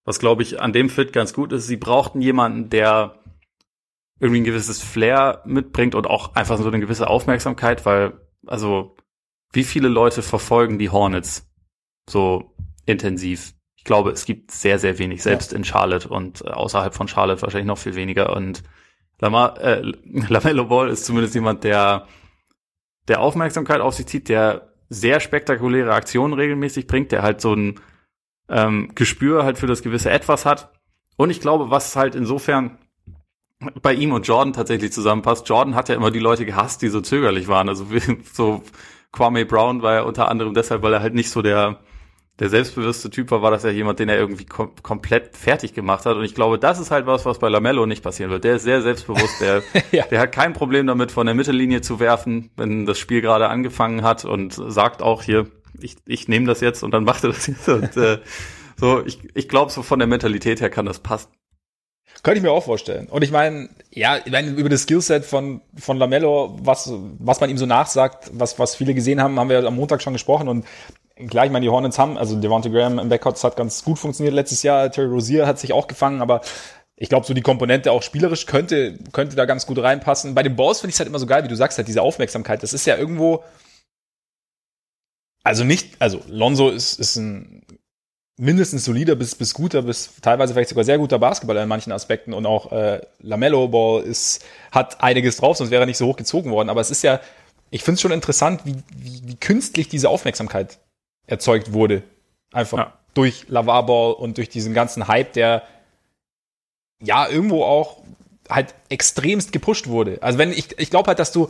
[0.04, 3.20] was glaube ich an dem Fit ganz gut ist, sie brauchten jemanden, der
[4.20, 8.14] irgendwie ein gewisses Flair mitbringt und auch einfach so eine gewisse Aufmerksamkeit, weil,
[8.46, 8.96] also
[9.52, 11.52] wie viele Leute verfolgen die Hornets
[12.10, 12.54] so
[12.86, 13.54] intensiv?
[13.76, 15.58] Ich glaube, es gibt sehr, sehr wenig, selbst ja.
[15.58, 18.36] in Charlotte und äh, außerhalb von Charlotte wahrscheinlich noch viel weniger.
[18.36, 18.64] Und
[19.22, 19.82] Lamar, äh,
[20.28, 22.08] Lamello Ball ist zumindest jemand, der,
[23.08, 27.80] der Aufmerksamkeit auf sich zieht, der sehr spektakuläre Aktionen regelmäßig bringt, der halt so ein
[28.50, 30.74] ähm, Gespür halt für das gewisse Etwas hat.
[31.16, 32.78] Und ich glaube, was halt insofern
[33.82, 35.48] bei ihm und Jordan tatsächlich zusammenpasst.
[35.48, 37.70] Jordan hat ja immer die Leute gehasst, die so zögerlich waren.
[37.70, 37.86] Also
[38.34, 38.64] so
[39.12, 41.80] Kwame Brown war ja unter anderem deshalb, weil er halt nicht so der
[42.40, 46.06] der selbstbewusste Typ war, war das ja jemand, den er irgendwie kom komplett fertig gemacht
[46.06, 46.16] hat.
[46.16, 48.44] Und ich glaube, das ist halt was, was bei Lamello nicht passieren wird.
[48.44, 50.06] Der ist sehr selbstbewusst, der, ja.
[50.06, 54.02] der hat kein Problem damit, von der Mittellinie zu werfen, wenn das Spiel gerade angefangen
[54.02, 55.48] hat und sagt auch hier,
[55.80, 57.70] ich, ich nehme das jetzt und dann macht er das jetzt.
[57.70, 58.20] Und, äh,
[58.78, 61.30] so, ich, ich glaube, so von der Mentalität her kann das passen.
[62.24, 63.08] Könnte ich mir auch vorstellen.
[63.08, 67.50] Und ich meine, ja, ich meine, über das Skillset von, von Lamello, was, was man
[67.50, 70.48] ihm so nachsagt, was, was viele gesehen haben, haben wir am Montag schon gesprochen.
[70.48, 70.66] Und
[71.28, 74.34] klar, ich meine, die Hornets haben, also Devonta Graham im Backcourt, hat ganz gut funktioniert
[74.34, 74.92] letztes Jahr.
[74.92, 76.42] Terry Rozier hat sich auch gefangen, aber
[76.96, 80.36] ich glaube, so die Komponente auch spielerisch könnte, könnte da ganz gut reinpassen.
[80.36, 82.02] Bei den Balls finde ich es halt immer so geil, wie du sagst, halt diese
[82.02, 82.62] Aufmerksamkeit.
[82.62, 83.44] Das ist ja irgendwo,
[85.44, 87.66] also nicht, also Lonzo ist, ist ein
[88.38, 92.34] mindestens solider bis, bis guter, bis teilweise vielleicht sogar sehr guter Basketballer in manchen Aspekten
[92.34, 96.18] und auch äh, Lamello Ball ist, hat einiges drauf, sonst wäre er nicht so hoch
[96.18, 96.70] gezogen worden.
[96.70, 97.20] Aber es ist ja,
[97.72, 100.78] ich finde es schon interessant, wie, wie, wie künstlich diese Aufmerksamkeit
[101.32, 102.04] erzeugt wurde.
[102.52, 102.94] Einfach ja.
[103.14, 105.64] durch Lavar Ball und durch diesen ganzen Hype, der
[107.02, 107.98] ja irgendwo auch
[108.50, 110.20] halt extremst gepusht wurde.
[110.22, 111.50] Also wenn ich, ich glaube halt, dass du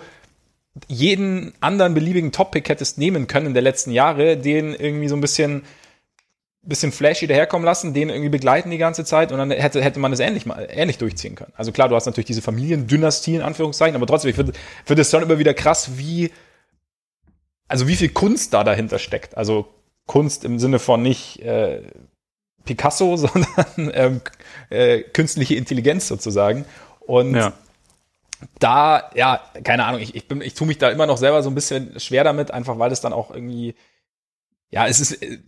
[0.87, 5.21] jeden anderen beliebigen Top-Pick hättest nehmen können in der letzten Jahre, den irgendwie so ein
[5.21, 5.63] bisschen
[6.63, 10.13] bisschen flashy daherkommen lassen, den irgendwie begleiten die ganze Zeit und dann hätte, hätte man
[10.13, 11.51] es ähnlich, mal, ähnlich durchziehen können.
[11.55, 14.53] Also klar, du hast natürlich diese Familiendynastie in Anführungszeichen, aber trotzdem, ich finde
[14.85, 16.29] find es schon immer wieder krass, wie,
[17.71, 19.37] also wie viel Kunst da dahinter steckt.
[19.37, 19.67] Also
[20.05, 21.83] Kunst im Sinne von nicht äh,
[22.65, 24.21] Picasso, sondern ähm,
[24.69, 26.65] äh, künstliche Intelligenz sozusagen.
[26.99, 27.53] Und ja.
[28.59, 31.49] da, ja, keine Ahnung, ich, ich, bin, ich tue mich da immer noch selber so
[31.49, 33.73] ein bisschen schwer damit, einfach weil es dann auch irgendwie,
[34.69, 35.39] ja, es ist, äh,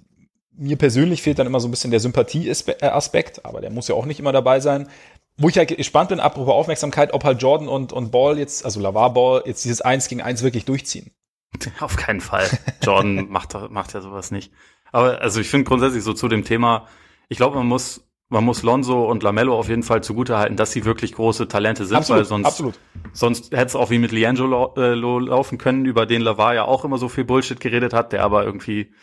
[0.56, 4.06] mir persönlich fehlt dann immer so ein bisschen der Sympathie-Aspekt, aber der muss ja auch
[4.06, 4.88] nicht immer dabei sein.
[5.36, 8.80] Wo ich halt gespannt bin, apropos Aufmerksamkeit, ob halt Jordan und, und Ball jetzt, also
[8.80, 11.12] Lavar Ball, jetzt dieses Eins gegen Eins wirklich durchziehen.
[11.80, 12.48] Auf keinen Fall.
[12.82, 14.52] Jordan macht, macht ja sowas nicht.
[14.92, 16.88] Aber also ich finde grundsätzlich so zu dem Thema,
[17.30, 20.86] ich glaube, man muss, man muss Lonzo und Lamello auf jeden Fall zugutehalten, dass sie
[20.86, 22.80] wirklich große Talente sind, absolut, weil sonst, absolut.
[23.12, 26.86] sonst hätte es auch wie mit Liangelo äh, laufen können, über den Lavar ja auch
[26.86, 28.94] immer so viel Bullshit geredet hat, der aber irgendwie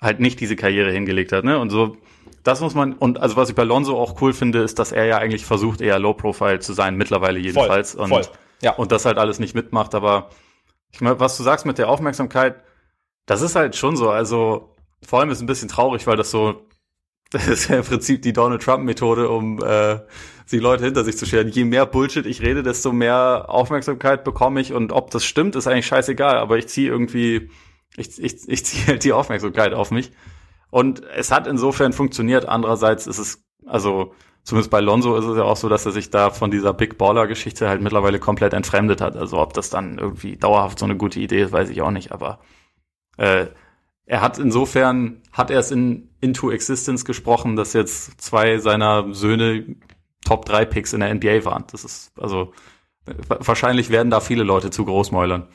[0.00, 1.58] halt nicht diese Karriere hingelegt hat, ne?
[1.58, 1.96] Und so,
[2.42, 5.06] das muss man, und also was ich bei Lonzo auch cool finde, ist, dass er
[5.06, 7.92] ja eigentlich versucht, eher Low Profile zu sein, mittlerweile jedenfalls.
[7.92, 8.22] Voll, und, voll.
[8.62, 8.72] Ja.
[8.72, 10.30] und das halt alles nicht mitmacht, aber
[10.94, 12.62] ich meine, was du sagst mit der Aufmerksamkeit,
[13.26, 16.66] das ist halt schon so, also vor allem ist ein bisschen traurig, weil das so,
[17.30, 20.00] das ist ja im Prinzip die Donald Trump-Methode, um äh,
[20.50, 21.48] die Leute hinter sich zu scheren.
[21.48, 25.66] Je mehr Bullshit ich rede, desto mehr Aufmerksamkeit bekomme ich und ob das stimmt, ist
[25.66, 27.50] eigentlich scheißegal, aber ich ziehe irgendwie
[27.96, 30.12] ich, ich, ich ziehe halt die Aufmerksamkeit auf mich.
[30.70, 32.46] Und es hat insofern funktioniert.
[32.46, 36.10] Andererseits ist es, also zumindest bei Lonzo ist es ja auch so, dass er sich
[36.10, 39.16] da von dieser Big Baller-Geschichte halt mittlerweile komplett entfremdet hat.
[39.16, 42.12] Also ob das dann irgendwie dauerhaft so eine gute Idee ist, weiß ich auch nicht.
[42.12, 42.38] Aber
[43.16, 43.46] äh,
[44.06, 49.76] er hat insofern, hat er es in Into Existence gesprochen, dass jetzt zwei seiner Söhne
[50.24, 51.64] Top 3 Picks in der NBA waren.
[51.70, 52.52] Das ist, also
[53.28, 55.48] wahrscheinlich werden da viele Leute zu Großmäulern.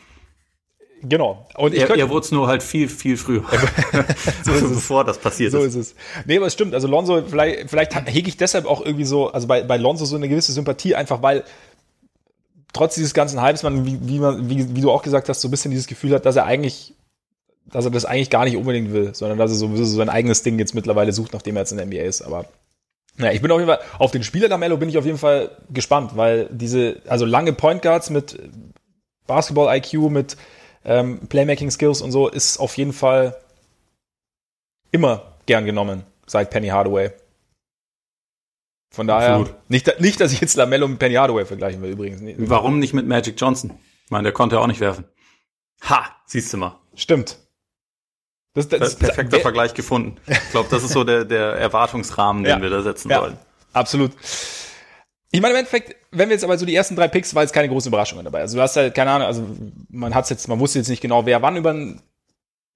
[1.01, 1.47] Genau.
[1.55, 3.43] Und ich er, er wurde es nur halt viel, viel früher.
[4.43, 5.73] so also bevor das passiert so ist.
[5.73, 5.95] So ist es.
[6.25, 6.73] Nee, aber es stimmt.
[6.73, 10.15] Also Lonzo, vielleicht, vielleicht hege ich deshalb auch irgendwie so, also bei, bei Lonzo so
[10.15, 11.43] eine gewisse Sympathie, einfach weil
[12.73, 15.47] trotz dieses ganzen Hypes man, wie, wie man, wie, wie du auch gesagt hast, so
[15.47, 16.93] ein bisschen dieses Gefühl hat, dass er eigentlich,
[17.65, 20.43] dass er das eigentlich gar nicht unbedingt will, sondern dass er sowieso so sein eigenes
[20.43, 22.21] Ding jetzt mittlerweile sucht, nachdem er jetzt in der NBA ist.
[22.21, 22.45] Aber
[23.17, 25.51] ja, ich bin auf jeden Fall, auf den Spieler Lamello bin ich auf jeden Fall
[25.69, 28.38] gespannt, weil diese, also lange Point Guards mit
[29.27, 30.38] Basketball-IQ, mit
[30.89, 33.39] ähm, Playmaking-Skills und so ist auf jeden Fall
[34.91, 37.12] immer gern genommen seit Penny Hardaway.
[38.91, 39.69] Von daher, Absolut.
[39.69, 42.21] nicht, nicht, dass ich jetzt Lamello mit Penny Hardaway vergleichen will übrigens.
[42.49, 43.78] Warum nicht mit Magic Johnson?
[44.06, 45.06] Ich meine, der konnte ja auch nicht werfen.
[45.84, 46.80] Ha, siehst du mal.
[46.95, 47.38] Stimmt.
[48.56, 50.17] Das, das, das perfekter das, Vergleich gefunden.
[50.25, 53.38] Ich glaube, das ist so der, der Erwartungsrahmen, den ja, wir da setzen ja, sollen.
[53.73, 54.12] Absolut.
[55.31, 57.53] Ich meine, im Endeffekt, wenn wir jetzt aber so die ersten drei Picks, war jetzt
[57.53, 58.41] keine großen Überraschungen dabei.
[58.41, 59.47] Also du hast halt, keine Ahnung, also
[59.89, 61.75] man hat's jetzt, man wusste jetzt nicht genau, wer wann über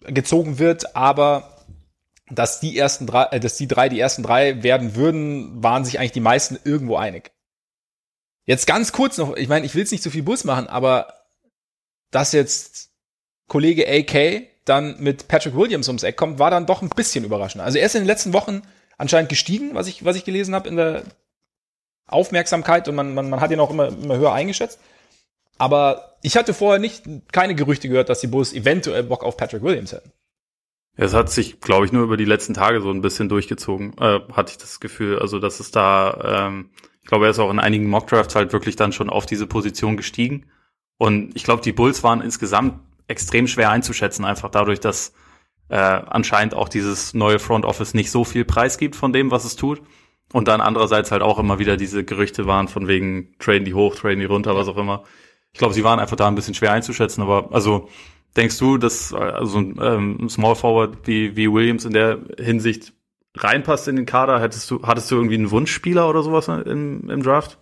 [0.05, 1.57] gezogen wird, aber
[2.29, 5.99] dass die ersten drei, äh, dass die drei die ersten drei werden würden, waren sich
[5.99, 7.31] eigentlich die meisten irgendwo einig.
[8.45, 11.13] Jetzt ganz kurz noch, ich meine, ich will jetzt nicht zu viel Bus machen, aber
[12.11, 12.91] dass jetzt
[13.47, 17.63] Kollege AK dann mit Patrick Williams ums Eck kommt, war dann doch ein bisschen überraschend.
[17.63, 18.61] Also er ist in den letzten Wochen
[18.97, 21.03] anscheinend gestiegen, was ich, was ich gelesen habe in der
[22.07, 24.79] Aufmerksamkeit und man, man, man hat ihn auch immer, immer höher eingeschätzt.
[25.57, 29.63] Aber ich hatte vorher nicht keine Gerüchte gehört, dass die Bulls eventuell Bock auf Patrick
[29.63, 30.11] Williams hätten.
[30.95, 34.19] Es hat sich, glaube ich, nur über die letzten Tage so ein bisschen durchgezogen, äh,
[34.33, 35.19] hatte ich das Gefühl.
[35.19, 36.69] Also, dass es da, ähm,
[37.01, 39.97] Ich glaube, er ist auch in einigen Mockdrafts halt wirklich dann schon auf diese Position
[39.97, 40.45] gestiegen.
[40.97, 45.13] Und ich glaube, die Bulls waren insgesamt extrem schwer einzuschätzen, einfach dadurch, dass
[45.67, 49.43] äh, anscheinend auch dieses neue Front Office nicht so viel Preis gibt von dem, was
[49.43, 49.81] es tut.
[50.33, 53.95] Und dann andererseits halt auch immer wieder diese Gerüchte waren von wegen traden die hoch,
[53.95, 55.03] traden die runter, was auch immer.
[55.53, 57.87] Ich glaube, sie waren einfach da ein bisschen schwer einzuschätzen, aber also
[58.35, 62.93] denkst du, dass also ähm, ein Small Forward wie, wie Williams in der Hinsicht
[63.37, 64.41] reinpasst in den Kader?
[64.41, 67.59] Hättest du, hattest du irgendwie einen Wunschspieler oder sowas im, im Draft?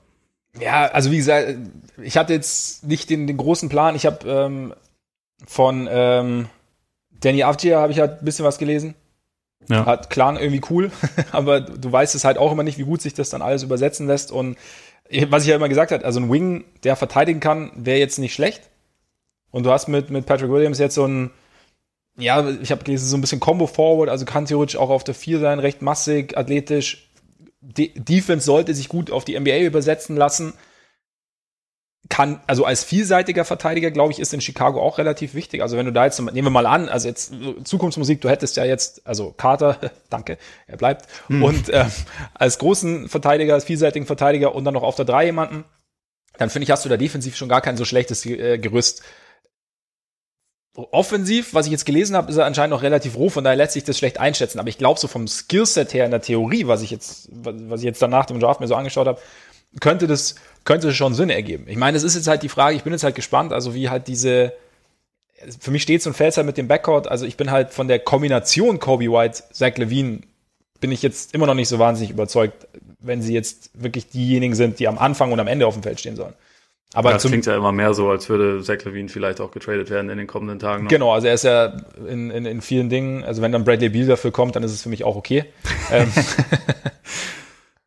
[0.57, 1.57] Ja, also wie gesagt,
[2.01, 3.95] ich hatte jetzt nicht den, den großen Plan.
[3.95, 4.73] Ich habe ähm,
[5.45, 6.47] von ähm,
[7.11, 8.95] Danny Avdia habe ich halt ein bisschen was gelesen.
[9.69, 9.85] Ja.
[9.85, 10.91] Hat klang irgendwie cool,
[11.31, 14.07] aber du weißt es halt auch immer nicht, wie gut sich das dann alles übersetzen
[14.07, 14.31] lässt.
[14.31, 14.57] Und
[15.27, 18.33] was ich ja immer gesagt habe, also ein Wing, der verteidigen kann, wäre jetzt nicht
[18.33, 18.69] schlecht.
[19.51, 21.31] Und du hast mit, mit Patrick Williams jetzt so ein,
[22.17, 25.15] ja, ich habe gelesen, so ein bisschen Combo Forward, also kann theoretisch auch auf der
[25.15, 27.09] 4 sein, recht massig, athletisch.
[27.59, 30.53] De Defense sollte sich gut auf die NBA übersetzen lassen
[32.09, 35.61] kann, also als vielseitiger Verteidiger, glaube ich, ist in Chicago auch relativ wichtig.
[35.61, 37.33] Also wenn du da jetzt, nehmen wir mal an, also jetzt
[37.63, 39.77] Zukunftsmusik, du hättest ja jetzt, also Carter,
[40.09, 40.37] danke,
[40.67, 41.43] er bleibt, hm.
[41.43, 41.85] und äh,
[42.33, 45.63] als großen Verteidiger, als vielseitigen Verteidiger und dann noch auf der drei jemanden,
[46.37, 49.03] dann finde ich, hast du da defensiv schon gar kein so schlechtes äh, Gerüst.
[50.73, 53.73] Offensiv, was ich jetzt gelesen habe, ist er anscheinend noch relativ roh, von daher lässt
[53.73, 54.57] sich das schlecht einschätzen.
[54.57, 57.85] Aber ich glaube, so vom Skillset her in der Theorie, was ich jetzt, was ich
[57.85, 59.19] jetzt danach dem Draft mir so angeschaut habe,
[59.79, 61.65] könnte das könnte schon Sinn ergeben.
[61.67, 63.89] Ich meine, es ist jetzt halt die Frage, ich bin jetzt halt gespannt, also wie
[63.89, 64.53] halt diese,
[65.59, 67.87] für mich steht so ein Fels halt mit dem Backcourt, also ich bin halt von
[67.87, 70.19] der Kombination Kobe White, Zach Levine,
[70.79, 72.67] bin ich jetzt immer noch nicht so wahnsinnig überzeugt,
[72.99, 75.99] wenn sie jetzt wirklich diejenigen sind, die am Anfang und am Ende auf dem Feld
[75.99, 76.33] stehen sollen.
[76.93, 80.09] Aber das klingt ja immer mehr so, als würde Zach Levine vielleicht auch getradet werden
[80.09, 80.83] in den kommenden Tagen.
[80.83, 80.89] Noch.
[80.89, 84.07] Genau, also er ist ja in, in, in vielen Dingen, also wenn dann Bradley Beal
[84.07, 85.45] dafür kommt, dann ist es für mich auch okay.
[85.91, 86.11] ähm.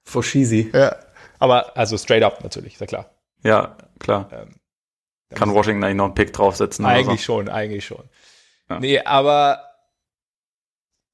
[0.05, 0.71] For cheesy.
[0.73, 0.97] Ja.
[1.45, 3.11] Aber also straight up natürlich, ist ja klar.
[3.43, 4.31] Ja, klar.
[4.33, 4.55] Ähm,
[5.35, 6.87] Kann Washington eigentlich noch einen Pick draufsetzen?
[6.87, 7.35] Eigentlich so?
[7.35, 8.03] schon, eigentlich schon.
[8.71, 8.81] Ja.
[8.81, 9.61] Nee, aber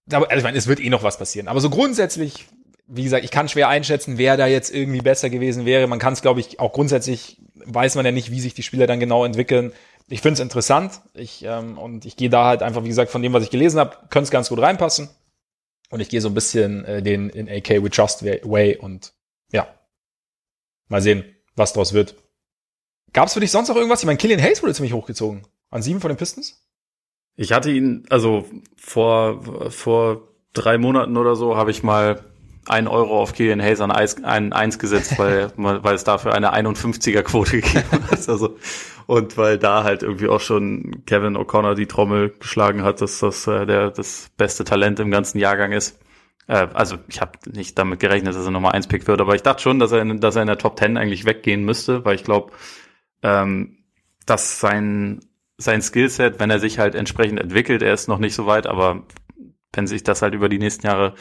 [0.09, 1.49] also ich meine, es wird eh noch was passieren.
[1.49, 2.47] Aber so grundsätzlich,
[2.87, 5.89] wie gesagt, ich kann schwer einschätzen, wer da jetzt irgendwie besser gewesen wäre.
[5.89, 8.87] Man kann es, glaube ich, auch grundsätzlich weiß man ja nicht, wie sich die Spieler
[8.87, 9.73] dann genau entwickeln.
[10.09, 11.01] Ich finde es interessant.
[11.15, 13.81] Ich, ähm, und ich gehe da halt einfach, wie gesagt, von dem, was ich gelesen
[13.81, 15.09] habe, könnte es ganz gut reinpassen.
[15.91, 19.13] Und ich gehe so ein bisschen äh, den in AK We Trust Way und
[19.51, 19.67] ja,
[20.91, 21.25] Mal sehen,
[21.57, 22.17] was draus wird.
[23.13, 24.01] Gab es für dich sonst noch irgendwas?
[24.01, 25.47] Ich meine, Killian Hayes wurde ziemlich hochgezogen.
[25.71, 26.63] An sieben von den Pistons?
[27.37, 28.45] Ich hatte ihn, also
[28.77, 32.25] vor, vor drei Monaten oder so, habe ich mal
[32.67, 37.23] ein Euro auf Killian Hayes an ein Eins gesetzt, weil, weil es dafür eine 51er
[37.23, 38.11] Quote gegeben hat.
[38.29, 38.57] Also,
[39.07, 43.47] und weil da halt irgendwie auch schon Kevin O'Connor die Trommel geschlagen hat, dass das
[43.47, 45.99] äh, der das beste Talent im ganzen Jahrgang ist.
[46.47, 49.43] Äh, also ich habe nicht damit gerechnet, dass er Nummer 1 Pick wird, aber ich
[49.43, 52.15] dachte schon, dass er, in, dass er in der Top 10 eigentlich weggehen müsste, weil
[52.15, 52.53] ich glaube,
[53.23, 53.85] ähm,
[54.27, 55.21] dass sein,
[55.59, 59.07] sein Skillset, wenn er sich halt entsprechend entwickelt, er ist noch nicht so weit, aber
[59.73, 61.15] wenn sich das halt über die nächsten Jahre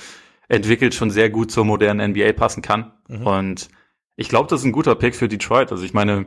[0.48, 2.94] entwickelt, schon sehr gut zur modernen NBA passen kann.
[3.08, 3.28] Mhm.
[3.28, 3.70] Und
[4.16, 5.72] ich glaube, das ist ein guter Pick für Detroit.
[5.72, 6.26] Also ich meine,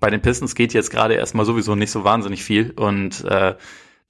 [0.00, 3.56] bei den Pistons geht jetzt gerade erstmal sowieso nicht so wahnsinnig viel und äh,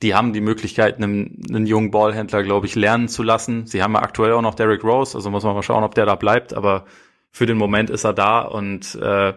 [0.02, 3.66] die haben die Möglichkeit, einen, einen jungen Ballhändler, glaube ich, lernen zu lassen.
[3.66, 6.06] Sie haben ja aktuell auch noch Derrick Rose, also muss man mal schauen, ob der
[6.06, 6.84] da bleibt, aber
[7.30, 9.34] für den Moment ist er da und äh,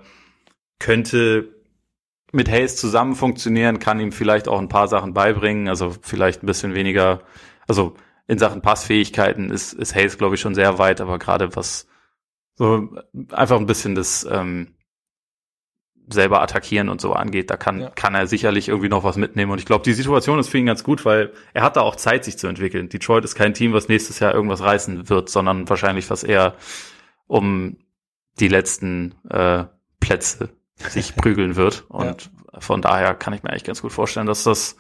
[0.80, 1.50] könnte
[2.32, 6.46] mit Hayes zusammen funktionieren, kann ihm vielleicht auch ein paar Sachen beibringen, also vielleicht ein
[6.46, 7.22] bisschen weniger,
[7.68, 7.96] also
[8.28, 11.88] in Sachen Passfähigkeiten ist, ist Hayes, glaube ich, schon sehr weit, aber gerade was
[12.56, 12.90] so
[13.32, 14.76] einfach ein bisschen das ähm,
[16.12, 17.90] selber attackieren und so angeht, da kann, ja.
[17.90, 19.52] kann er sicherlich irgendwie noch was mitnehmen.
[19.52, 21.96] Und ich glaube, die Situation ist für ihn ganz gut, weil er hat da auch
[21.96, 22.90] Zeit, sich zu entwickeln.
[22.90, 26.56] Detroit ist kein Team, was nächstes Jahr irgendwas reißen wird, sondern wahrscheinlich was eher
[27.28, 27.78] um
[28.40, 29.66] die letzten äh,
[30.00, 31.86] Plätze sich prügeln wird.
[31.90, 32.60] Und ja.
[32.60, 34.78] von daher kann ich mir eigentlich ganz gut vorstellen, dass das,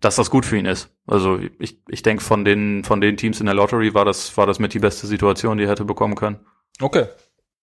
[0.00, 0.90] dass das gut für ihn ist.
[1.06, 4.46] Also ich, ich denke, von den, von den Teams in der Lottery war das, war
[4.46, 6.40] das mit die beste Situation, die er hätte bekommen können.
[6.80, 7.06] Okay,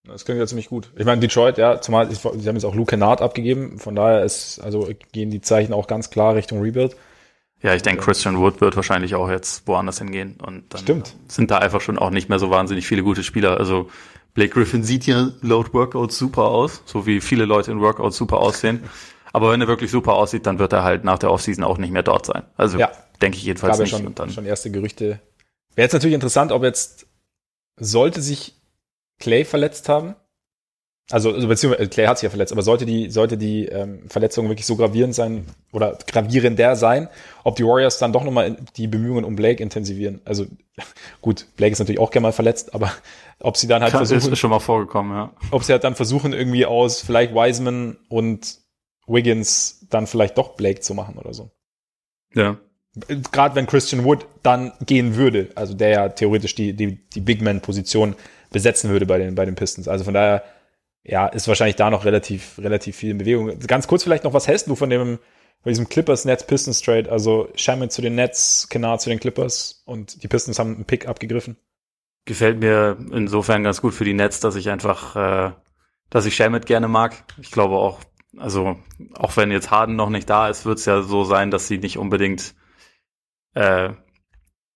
[0.07, 0.91] das klingt ja ziemlich gut.
[0.95, 4.59] Ich meine, Detroit, ja, zumal, sie haben jetzt auch Luke Kennard abgegeben, von daher ist,
[4.59, 6.95] also gehen die Zeichen auch ganz klar Richtung Rebuild.
[7.61, 11.15] Ja, ich denke, Christian Wood wird wahrscheinlich auch jetzt woanders hingehen und dann Stimmt.
[11.27, 13.57] sind da einfach schon auch nicht mehr so wahnsinnig viele gute Spieler.
[13.57, 13.89] Also
[14.35, 18.37] Blake Griffin sieht ja laut Workouts super aus, so wie viele Leute in Workouts super
[18.37, 18.83] aussehen.
[19.33, 21.91] Aber wenn er wirklich super aussieht, dann wird er halt nach der Offseason auch nicht
[21.91, 22.43] mehr dort sein.
[22.55, 22.91] Also ja.
[23.21, 23.89] denke ich jedenfalls nicht.
[23.89, 25.19] Schon, und dann schon erste Gerüchte.
[25.75, 27.07] Wäre jetzt natürlich interessant, ob jetzt
[27.77, 28.54] sollte sich
[29.19, 30.15] Clay verletzt haben,
[31.11, 34.49] Also, also beziehungsweise Clay hat sich ja verletzt, aber sollte die, sollte die ähm, Verletzung
[34.49, 37.09] wirklich so gravierend sein oder gravierender sein,
[37.43, 40.21] ob die Warriors dann doch nochmal die Bemühungen um Blake intensivieren.
[40.25, 40.47] Also
[41.21, 42.91] gut, Blake ist natürlich auch gerne mal verletzt, aber
[43.39, 45.31] ob sie dann halt Klar, versuchen, ist schon mal vorgekommen, ja.
[45.51, 48.57] ob sie halt dann versuchen, irgendwie aus vielleicht Wiseman und
[49.05, 51.51] Wiggins dann vielleicht doch Blake zu machen oder so.
[52.33, 52.57] Ja.
[53.31, 57.41] Gerade wenn Christian Wood dann gehen würde, also der ja theoretisch die, die, die Big
[57.41, 58.15] Man-Position
[58.55, 59.89] besetzen würde bei den, bei den Pistons.
[59.89, 60.41] Also von daher,
[61.03, 63.59] ja, ist wahrscheinlich da noch relativ, relativ viel in Bewegung.
[63.67, 65.19] Ganz kurz vielleicht noch, was hältst du von dem,
[65.61, 67.11] von diesem Clippers-Nets-Pistons Trade?
[67.11, 71.05] Also Shaman zu den Nets, Kennard zu den Clippers und die Pistons haben einen Pick
[71.05, 71.57] abgegriffen.
[72.23, 75.51] Gefällt mir insofern ganz gut für die Nets, dass ich einfach, äh,
[76.09, 77.25] dass ich Shamet gerne mag.
[77.41, 77.99] Ich glaube auch,
[78.37, 78.77] also
[79.15, 81.77] auch wenn jetzt Harden noch nicht da ist, wird es ja so sein, dass sie
[81.77, 82.55] nicht unbedingt
[83.53, 83.89] äh,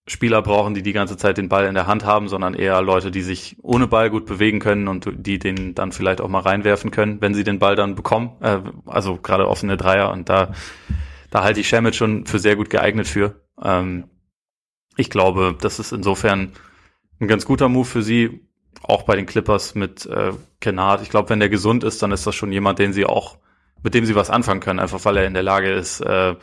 [0.09, 3.11] Spieler brauchen, die die ganze Zeit den Ball in der Hand haben, sondern eher Leute,
[3.11, 6.89] die sich ohne Ball gut bewegen können und die den dann vielleicht auch mal reinwerfen
[6.89, 8.31] können, wenn sie den Ball dann bekommen.
[8.41, 10.53] Äh, also gerade offene Dreier und da,
[11.29, 13.41] da halte ich Shamit schon für sehr gut geeignet für.
[13.61, 14.05] Ähm,
[14.97, 16.53] ich glaube, das ist insofern
[17.19, 18.41] ein ganz guter Move für sie,
[18.81, 21.03] auch bei den Clippers mit äh, Kennard.
[21.03, 23.37] Ich glaube, wenn der gesund ist, dann ist das schon jemand, den sie auch,
[23.83, 26.35] mit dem sie was anfangen können, einfach weil er in der Lage ist, äh,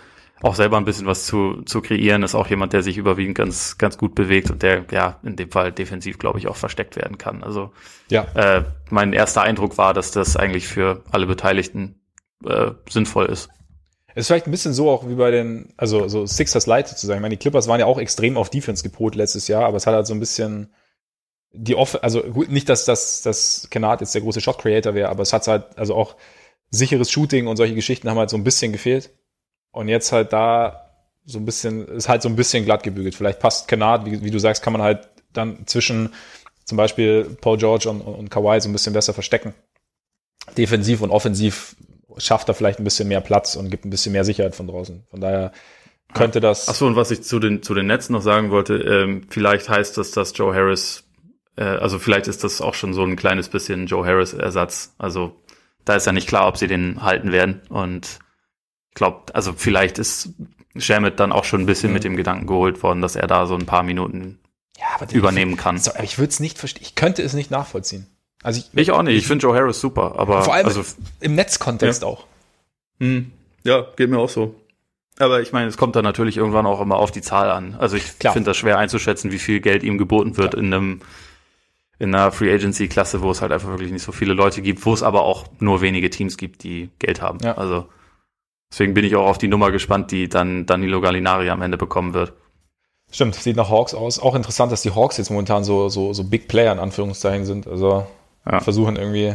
[0.43, 3.79] auch selber ein bisschen was zu, zu kreieren, ist auch jemand, der sich überwiegend ganz,
[3.79, 7.17] ganz gut bewegt und der, ja, in dem Fall defensiv, glaube ich, auch versteckt werden
[7.17, 7.43] kann.
[7.43, 7.73] Also,
[8.11, 8.27] ja.
[8.35, 12.01] äh, mein erster Eindruck war, dass das eigentlich für alle Beteiligten
[12.45, 13.49] äh, sinnvoll ist.
[14.15, 17.19] Es ist vielleicht ein bisschen so auch wie bei den, also so Sixers Light sozusagen.
[17.19, 19.87] Ich meine, die Clippers waren ja auch extrem auf Defense gepolt letztes Jahr, aber es
[19.87, 20.73] hat halt so ein bisschen
[21.53, 25.09] die Off, also gut, nicht, dass das, das Kennard jetzt der große Shot Creator wäre,
[25.09, 26.17] aber es hat halt, also auch
[26.71, 29.11] sicheres Shooting und solche Geschichten haben halt so ein bisschen gefehlt.
[29.77, 30.87] Und jetzt halt da
[31.27, 33.15] so ein bisschen, ist halt so ein bisschen glatt gebügelt.
[33.15, 36.15] Vielleicht passt Kennard, wie, wie du sagst, kann man halt dann zwischen
[36.65, 39.53] zum Beispiel Paul George und, und Kawhi so ein bisschen besser verstecken.
[40.57, 41.77] Defensiv und offensiv
[42.17, 45.05] schafft er vielleicht ein bisschen mehr Platz und gibt ein bisschen mehr Sicherheit von draußen.
[45.11, 45.53] Von daher
[46.15, 46.71] könnte das.
[46.71, 49.69] Ach so, und was ich zu den, zu den Netzen noch sagen wollte, ähm, vielleicht
[49.69, 51.05] heißt das, dass Joe Harris,
[51.57, 54.95] äh, also vielleicht ist das auch schon so ein kleines bisschen Joe Harris Ersatz.
[54.97, 55.37] Also
[55.85, 57.61] da ist ja nicht klar, ob sie den halten werden.
[57.69, 58.21] Und
[58.97, 60.31] glaube, also vielleicht ist
[60.77, 61.95] Shamit dann auch schon ein bisschen mhm.
[61.95, 64.41] mit dem Gedanken geholt worden, dass er da so ein paar Minuten
[64.77, 65.79] ja, übernehmen kann.
[65.79, 66.83] So, ich würde es nicht verstehen.
[66.85, 68.09] Ich könnte es nicht nachvollziehen.
[68.43, 69.15] Also ich, ich auch nicht.
[69.15, 70.83] Ich, ich finde Joe Harris super, aber vor allem also,
[71.21, 72.09] im Netzkontext ja.
[72.09, 72.27] auch.
[73.01, 73.33] Hm.
[73.65, 74.55] Ja, geht mir auch so.
[75.19, 77.75] Aber ich meine, es kommt dann natürlich irgendwann auch immer auf die Zahl an.
[77.79, 80.63] Also ich finde das schwer einzuschätzen, wie viel Geld ihm geboten wird Klar.
[80.63, 81.01] in einem
[81.99, 84.85] in einer Free Agency Klasse, wo es halt einfach wirklich nicht so viele Leute gibt,
[84.85, 87.39] wo es aber auch nur wenige Teams gibt, die Geld haben.
[87.43, 87.57] Ja.
[87.57, 87.89] Also
[88.71, 92.15] Deswegen bin ich auch auf die Nummer gespannt, die dann Danilo Gallinari am Ende bekommen
[92.15, 92.33] wird.
[93.11, 94.19] Stimmt, sieht nach Hawks aus.
[94.19, 97.67] Auch interessant, dass die Hawks jetzt momentan so, so, so Big Player in Anführungszeichen sind.
[97.67, 98.07] Also
[98.51, 98.61] ja.
[98.61, 99.35] versuchen irgendwie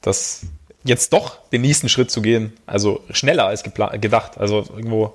[0.00, 0.46] das
[0.84, 2.52] jetzt doch den nächsten Schritt zu gehen.
[2.66, 4.38] Also schneller als gedacht.
[4.38, 5.14] Also irgendwo.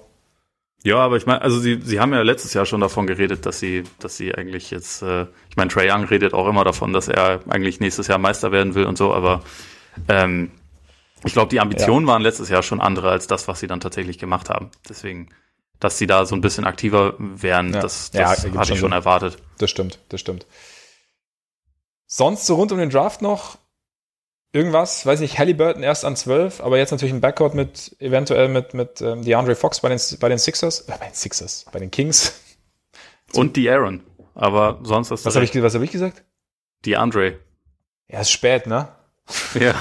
[0.83, 3.59] Ja, aber ich meine, also sie, sie haben ja letztes Jahr schon davon geredet, dass
[3.59, 7.07] sie, dass sie eigentlich jetzt, äh, ich meine, Trey Young redet auch immer davon, dass
[7.07, 9.43] er eigentlich nächstes Jahr Meister werden will und so, aber
[10.09, 10.51] ähm,
[11.25, 12.13] ich glaube, die Ambitionen ja.
[12.13, 14.71] waren letztes Jahr schon andere als das, was sie dann tatsächlich gemacht haben.
[14.87, 15.29] Deswegen,
[15.79, 17.81] dass sie da so ein bisschen aktiver wären, ja.
[17.81, 18.91] das, das ja, hatte ich schon Sinn.
[18.91, 19.37] erwartet.
[19.57, 20.45] Das stimmt, das stimmt.
[22.05, 23.57] Sonst so rund um den Draft noch
[24.53, 28.73] irgendwas, weiß nicht, Halliburton erst an 12, aber jetzt natürlich ein Backcourt mit, eventuell mit,
[28.73, 31.91] mit ähm, DeAndre Fox bei den, bei den Sixers, äh, bei den Sixers, bei den
[31.91, 32.39] Kings.
[33.33, 34.03] Und die Aaron.
[34.35, 35.27] Aber sonst hast du.
[35.27, 36.23] Was habe ich, was hab ich gesagt?
[36.85, 37.39] DeAndre.
[38.07, 38.89] Ja, ist spät, ne?
[39.59, 39.75] Ja,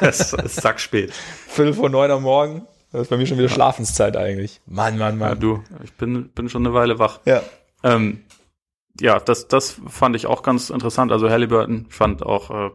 [0.00, 1.12] es ist sackspät.
[1.12, 2.66] Viertel vor neun am Morgen.
[2.92, 4.60] Das ist bei mir schon wieder Schlafenszeit eigentlich.
[4.66, 5.30] Mann, Mann, Mann.
[5.30, 7.20] Ja, du, ich bin, bin schon eine Weile wach.
[7.24, 7.42] Ja.
[7.82, 8.24] Ähm,
[9.00, 11.12] ja, das, das fand ich auch ganz interessant.
[11.12, 12.70] Also Halliburton fand auch äh,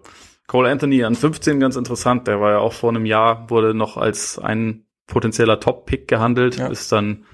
[0.47, 2.27] Cole Anthony an 15 ganz interessant.
[2.27, 6.57] Der war ja auch vor einem Jahr, wurde noch als ein potenzieller Top-Pick gehandelt.
[6.57, 6.67] Ja.
[6.67, 7.25] Ist dann,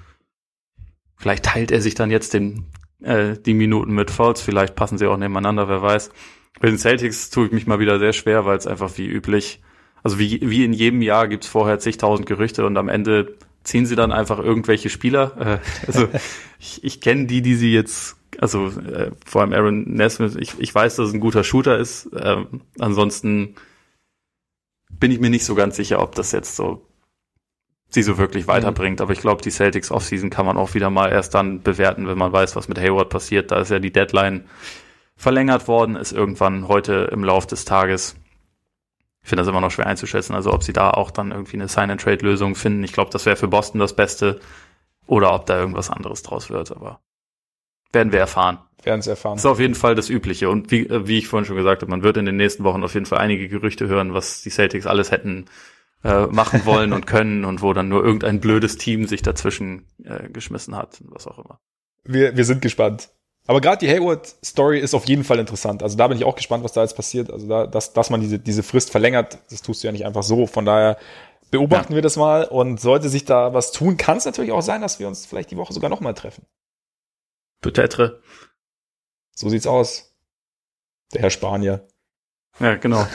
[1.16, 2.66] vielleicht teilt er sich dann jetzt den,
[3.02, 4.42] äh, die Minuten mit Falls.
[4.42, 6.12] Vielleicht passen sie auch nebeneinander, wer weiß.
[6.60, 9.62] Bei den Celtics tue ich mich mal wieder sehr schwer, weil es einfach wie üblich,
[10.04, 13.96] also wie, wie in jedem Jahr gibt's vorher zigtausend Gerüchte und am Ende ziehen sie
[13.96, 15.62] dann einfach irgendwelche Spieler.
[15.64, 16.08] Äh, also
[16.60, 20.74] ich, ich kenne die, die sie jetzt, also äh, vor allem Aaron Nesmith, ich, ich
[20.74, 22.08] weiß, dass es ein guter Shooter ist.
[22.14, 22.46] Äh,
[22.80, 23.56] ansonsten
[24.90, 26.86] bin ich mir nicht so ganz sicher, ob das jetzt so
[27.94, 29.00] sie so wirklich weiterbringt.
[29.00, 29.04] Mhm.
[29.04, 32.18] Aber ich glaube, die Celtics Offseason kann man auch wieder mal erst dann bewerten, wenn
[32.18, 33.52] man weiß, was mit Hayward passiert.
[33.52, 34.46] Da ist ja die Deadline
[35.24, 38.16] verlängert worden ist irgendwann heute im Lauf des Tages.
[39.24, 41.70] Ich finde das immer noch schwer einzuschätzen, also ob sie da auch dann irgendwie eine
[41.70, 42.84] Sign-and-Trade-Lösung finden.
[42.84, 44.42] Ich glaube, das wäre für Boston das Beste
[45.08, 47.00] oder ob da irgendwas anderes draus wird, aber
[47.94, 48.60] werden wir erfahren.
[48.84, 49.36] Werden es erfahren.
[49.36, 50.50] Das ist auf jeden Fall das Übliche.
[50.50, 52.84] Und wie, äh, wie ich vorhin schon gesagt habe, man wird in den nächsten Wochen
[52.84, 55.46] auf jeden Fall einige Gerüchte hören, was die Celtics alles hätten
[56.04, 60.28] äh, machen wollen und können und wo dann nur irgendein blödes Team sich dazwischen äh,
[60.28, 61.62] geschmissen hat, was auch immer.
[62.04, 63.10] Wir, wir sind gespannt.
[63.46, 65.84] Aber gerade die Hayward-Story ist auf jeden Fall interessant.
[65.84, 67.30] Also da bin ich auch gespannt, was da jetzt passiert.
[67.30, 70.24] Also da, dass, dass man diese, diese Frist verlängert, das tust du ja nicht einfach
[70.24, 70.48] so.
[70.48, 70.98] Von daher
[71.52, 71.96] beobachten ja.
[71.98, 75.00] wir das mal und sollte sich da was tun, kann es natürlich auch sein, dass
[75.00, 76.46] wir uns vielleicht die Woche sogar nochmal treffen.
[77.62, 78.22] Peut-être.
[79.36, 80.16] So sieht's aus.
[81.14, 81.88] Der Herr Spanier.
[82.60, 83.06] Ja, genau.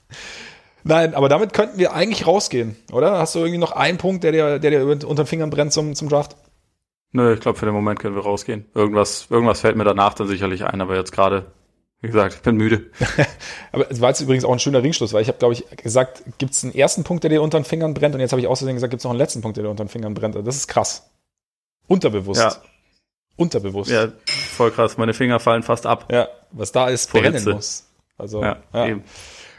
[0.84, 3.18] Nein, aber damit könnten wir eigentlich rausgehen, oder?
[3.18, 5.94] Hast du irgendwie noch einen Punkt, der dir, der dir unter den Fingern brennt zum,
[5.94, 6.36] zum Draft?
[7.16, 8.66] Nö, ich glaube, für den Moment können wir rausgehen.
[8.74, 11.46] Irgendwas, irgendwas fällt mir danach dann sicherlich ein, aber jetzt gerade,
[12.02, 12.90] wie gesagt, ich bin müde.
[13.72, 16.24] aber es war jetzt übrigens auch ein schöner Ringschluss, weil ich habe, glaube ich, gesagt,
[16.36, 18.48] gibt es einen ersten Punkt, der dir unter den Fingern brennt und jetzt habe ich
[18.48, 20.34] außerdem gesagt, gibt es noch einen letzten Punkt, der dir unter den Fingern brennt.
[20.34, 21.08] Das ist krass.
[21.86, 22.42] Unterbewusst.
[22.42, 22.54] Ja.
[23.36, 23.90] Unterbewusst.
[23.90, 24.98] Ja, voll krass.
[24.98, 26.12] Meine Finger fallen fast ab.
[26.12, 27.54] Ja, was da ist, brennen Hitze.
[27.54, 27.86] muss.
[28.18, 28.88] Also, ja, ja.
[28.88, 29.04] Eben.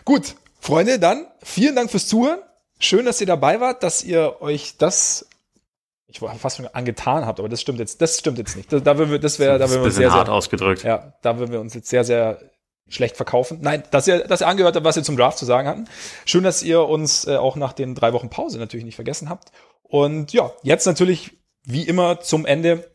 [0.05, 2.39] Gut, Freunde, dann vielen Dank fürs Zuhören.
[2.77, 5.27] Schön, dass ihr dabei wart, dass ihr euch das
[6.07, 8.71] ich war fast schon angetan habt, aber das stimmt jetzt, das stimmt jetzt nicht.
[8.71, 10.83] Da, da würden wir, das wäre, da würden wir uns sehr, hart sehr, ausgedrückt.
[10.83, 12.39] Ja, da würden wir uns jetzt sehr, sehr
[12.87, 13.59] schlecht verkaufen.
[13.61, 15.85] Nein, dass ihr, dass ihr angehört habt, was ihr zum Draft zu sagen hatten.
[16.25, 19.51] Schön, dass ihr uns äh, auch nach den drei Wochen Pause natürlich nicht vergessen habt.
[19.83, 22.89] Und ja, jetzt natürlich wie immer zum Ende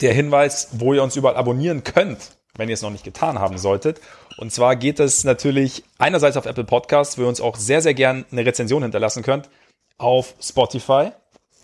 [0.00, 3.58] der Hinweis, wo ihr uns überall abonnieren könnt, wenn ihr es noch nicht getan haben
[3.58, 4.00] solltet.
[4.38, 7.94] Und zwar geht es natürlich einerseits auf Apple Podcasts, wo ihr uns auch sehr, sehr
[7.94, 9.48] gern eine Rezension hinterlassen könnt,
[9.98, 11.10] auf Spotify,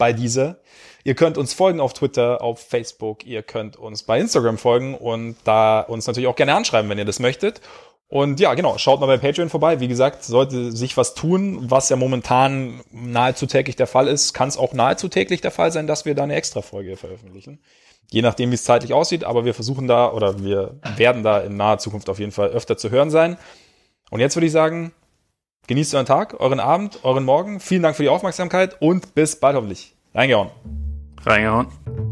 [0.02, 0.56] bei dieser.
[1.04, 5.36] Ihr könnt uns folgen auf Twitter, auf Facebook, ihr könnt uns bei Instagram folgen und
[5.44, 7.60] da uns natürlich auch gerne anschreiben, wenn ihr das möchtet.
[8.08, 9.78] Und ja, genau, schaut mal bei Patreon vorbei.
[9.78, 14.48] Wie gesagt, sollte sich was tun, was ja momentan nahezu täglich der Fall ist, kann
[14.48, 17.60] es auch nahezu täglich der Fall sein, dass wir da eine Extra-Folge veröffentlichen.
[18.10, 21.56] Je nachdem, wie es zeitlich aussieht, aber wir versuchen da oder wir werden da in
[21.56, 23.36] naher Zukunft auf jeden Fall öfter zu hören sein.
[24.10, 24.92] Und jetzt würde ich sagen,
[25.66, 27.60] genießt euren Tag, euren Abend, euren Morgen.
[27.60, 29.94] Vielen Dank für die Aufmerksamkeit und bis bald hoffentlich.
[30.14, 30.50] Reingehauen.
[31.24, 32.11] Reingehauen.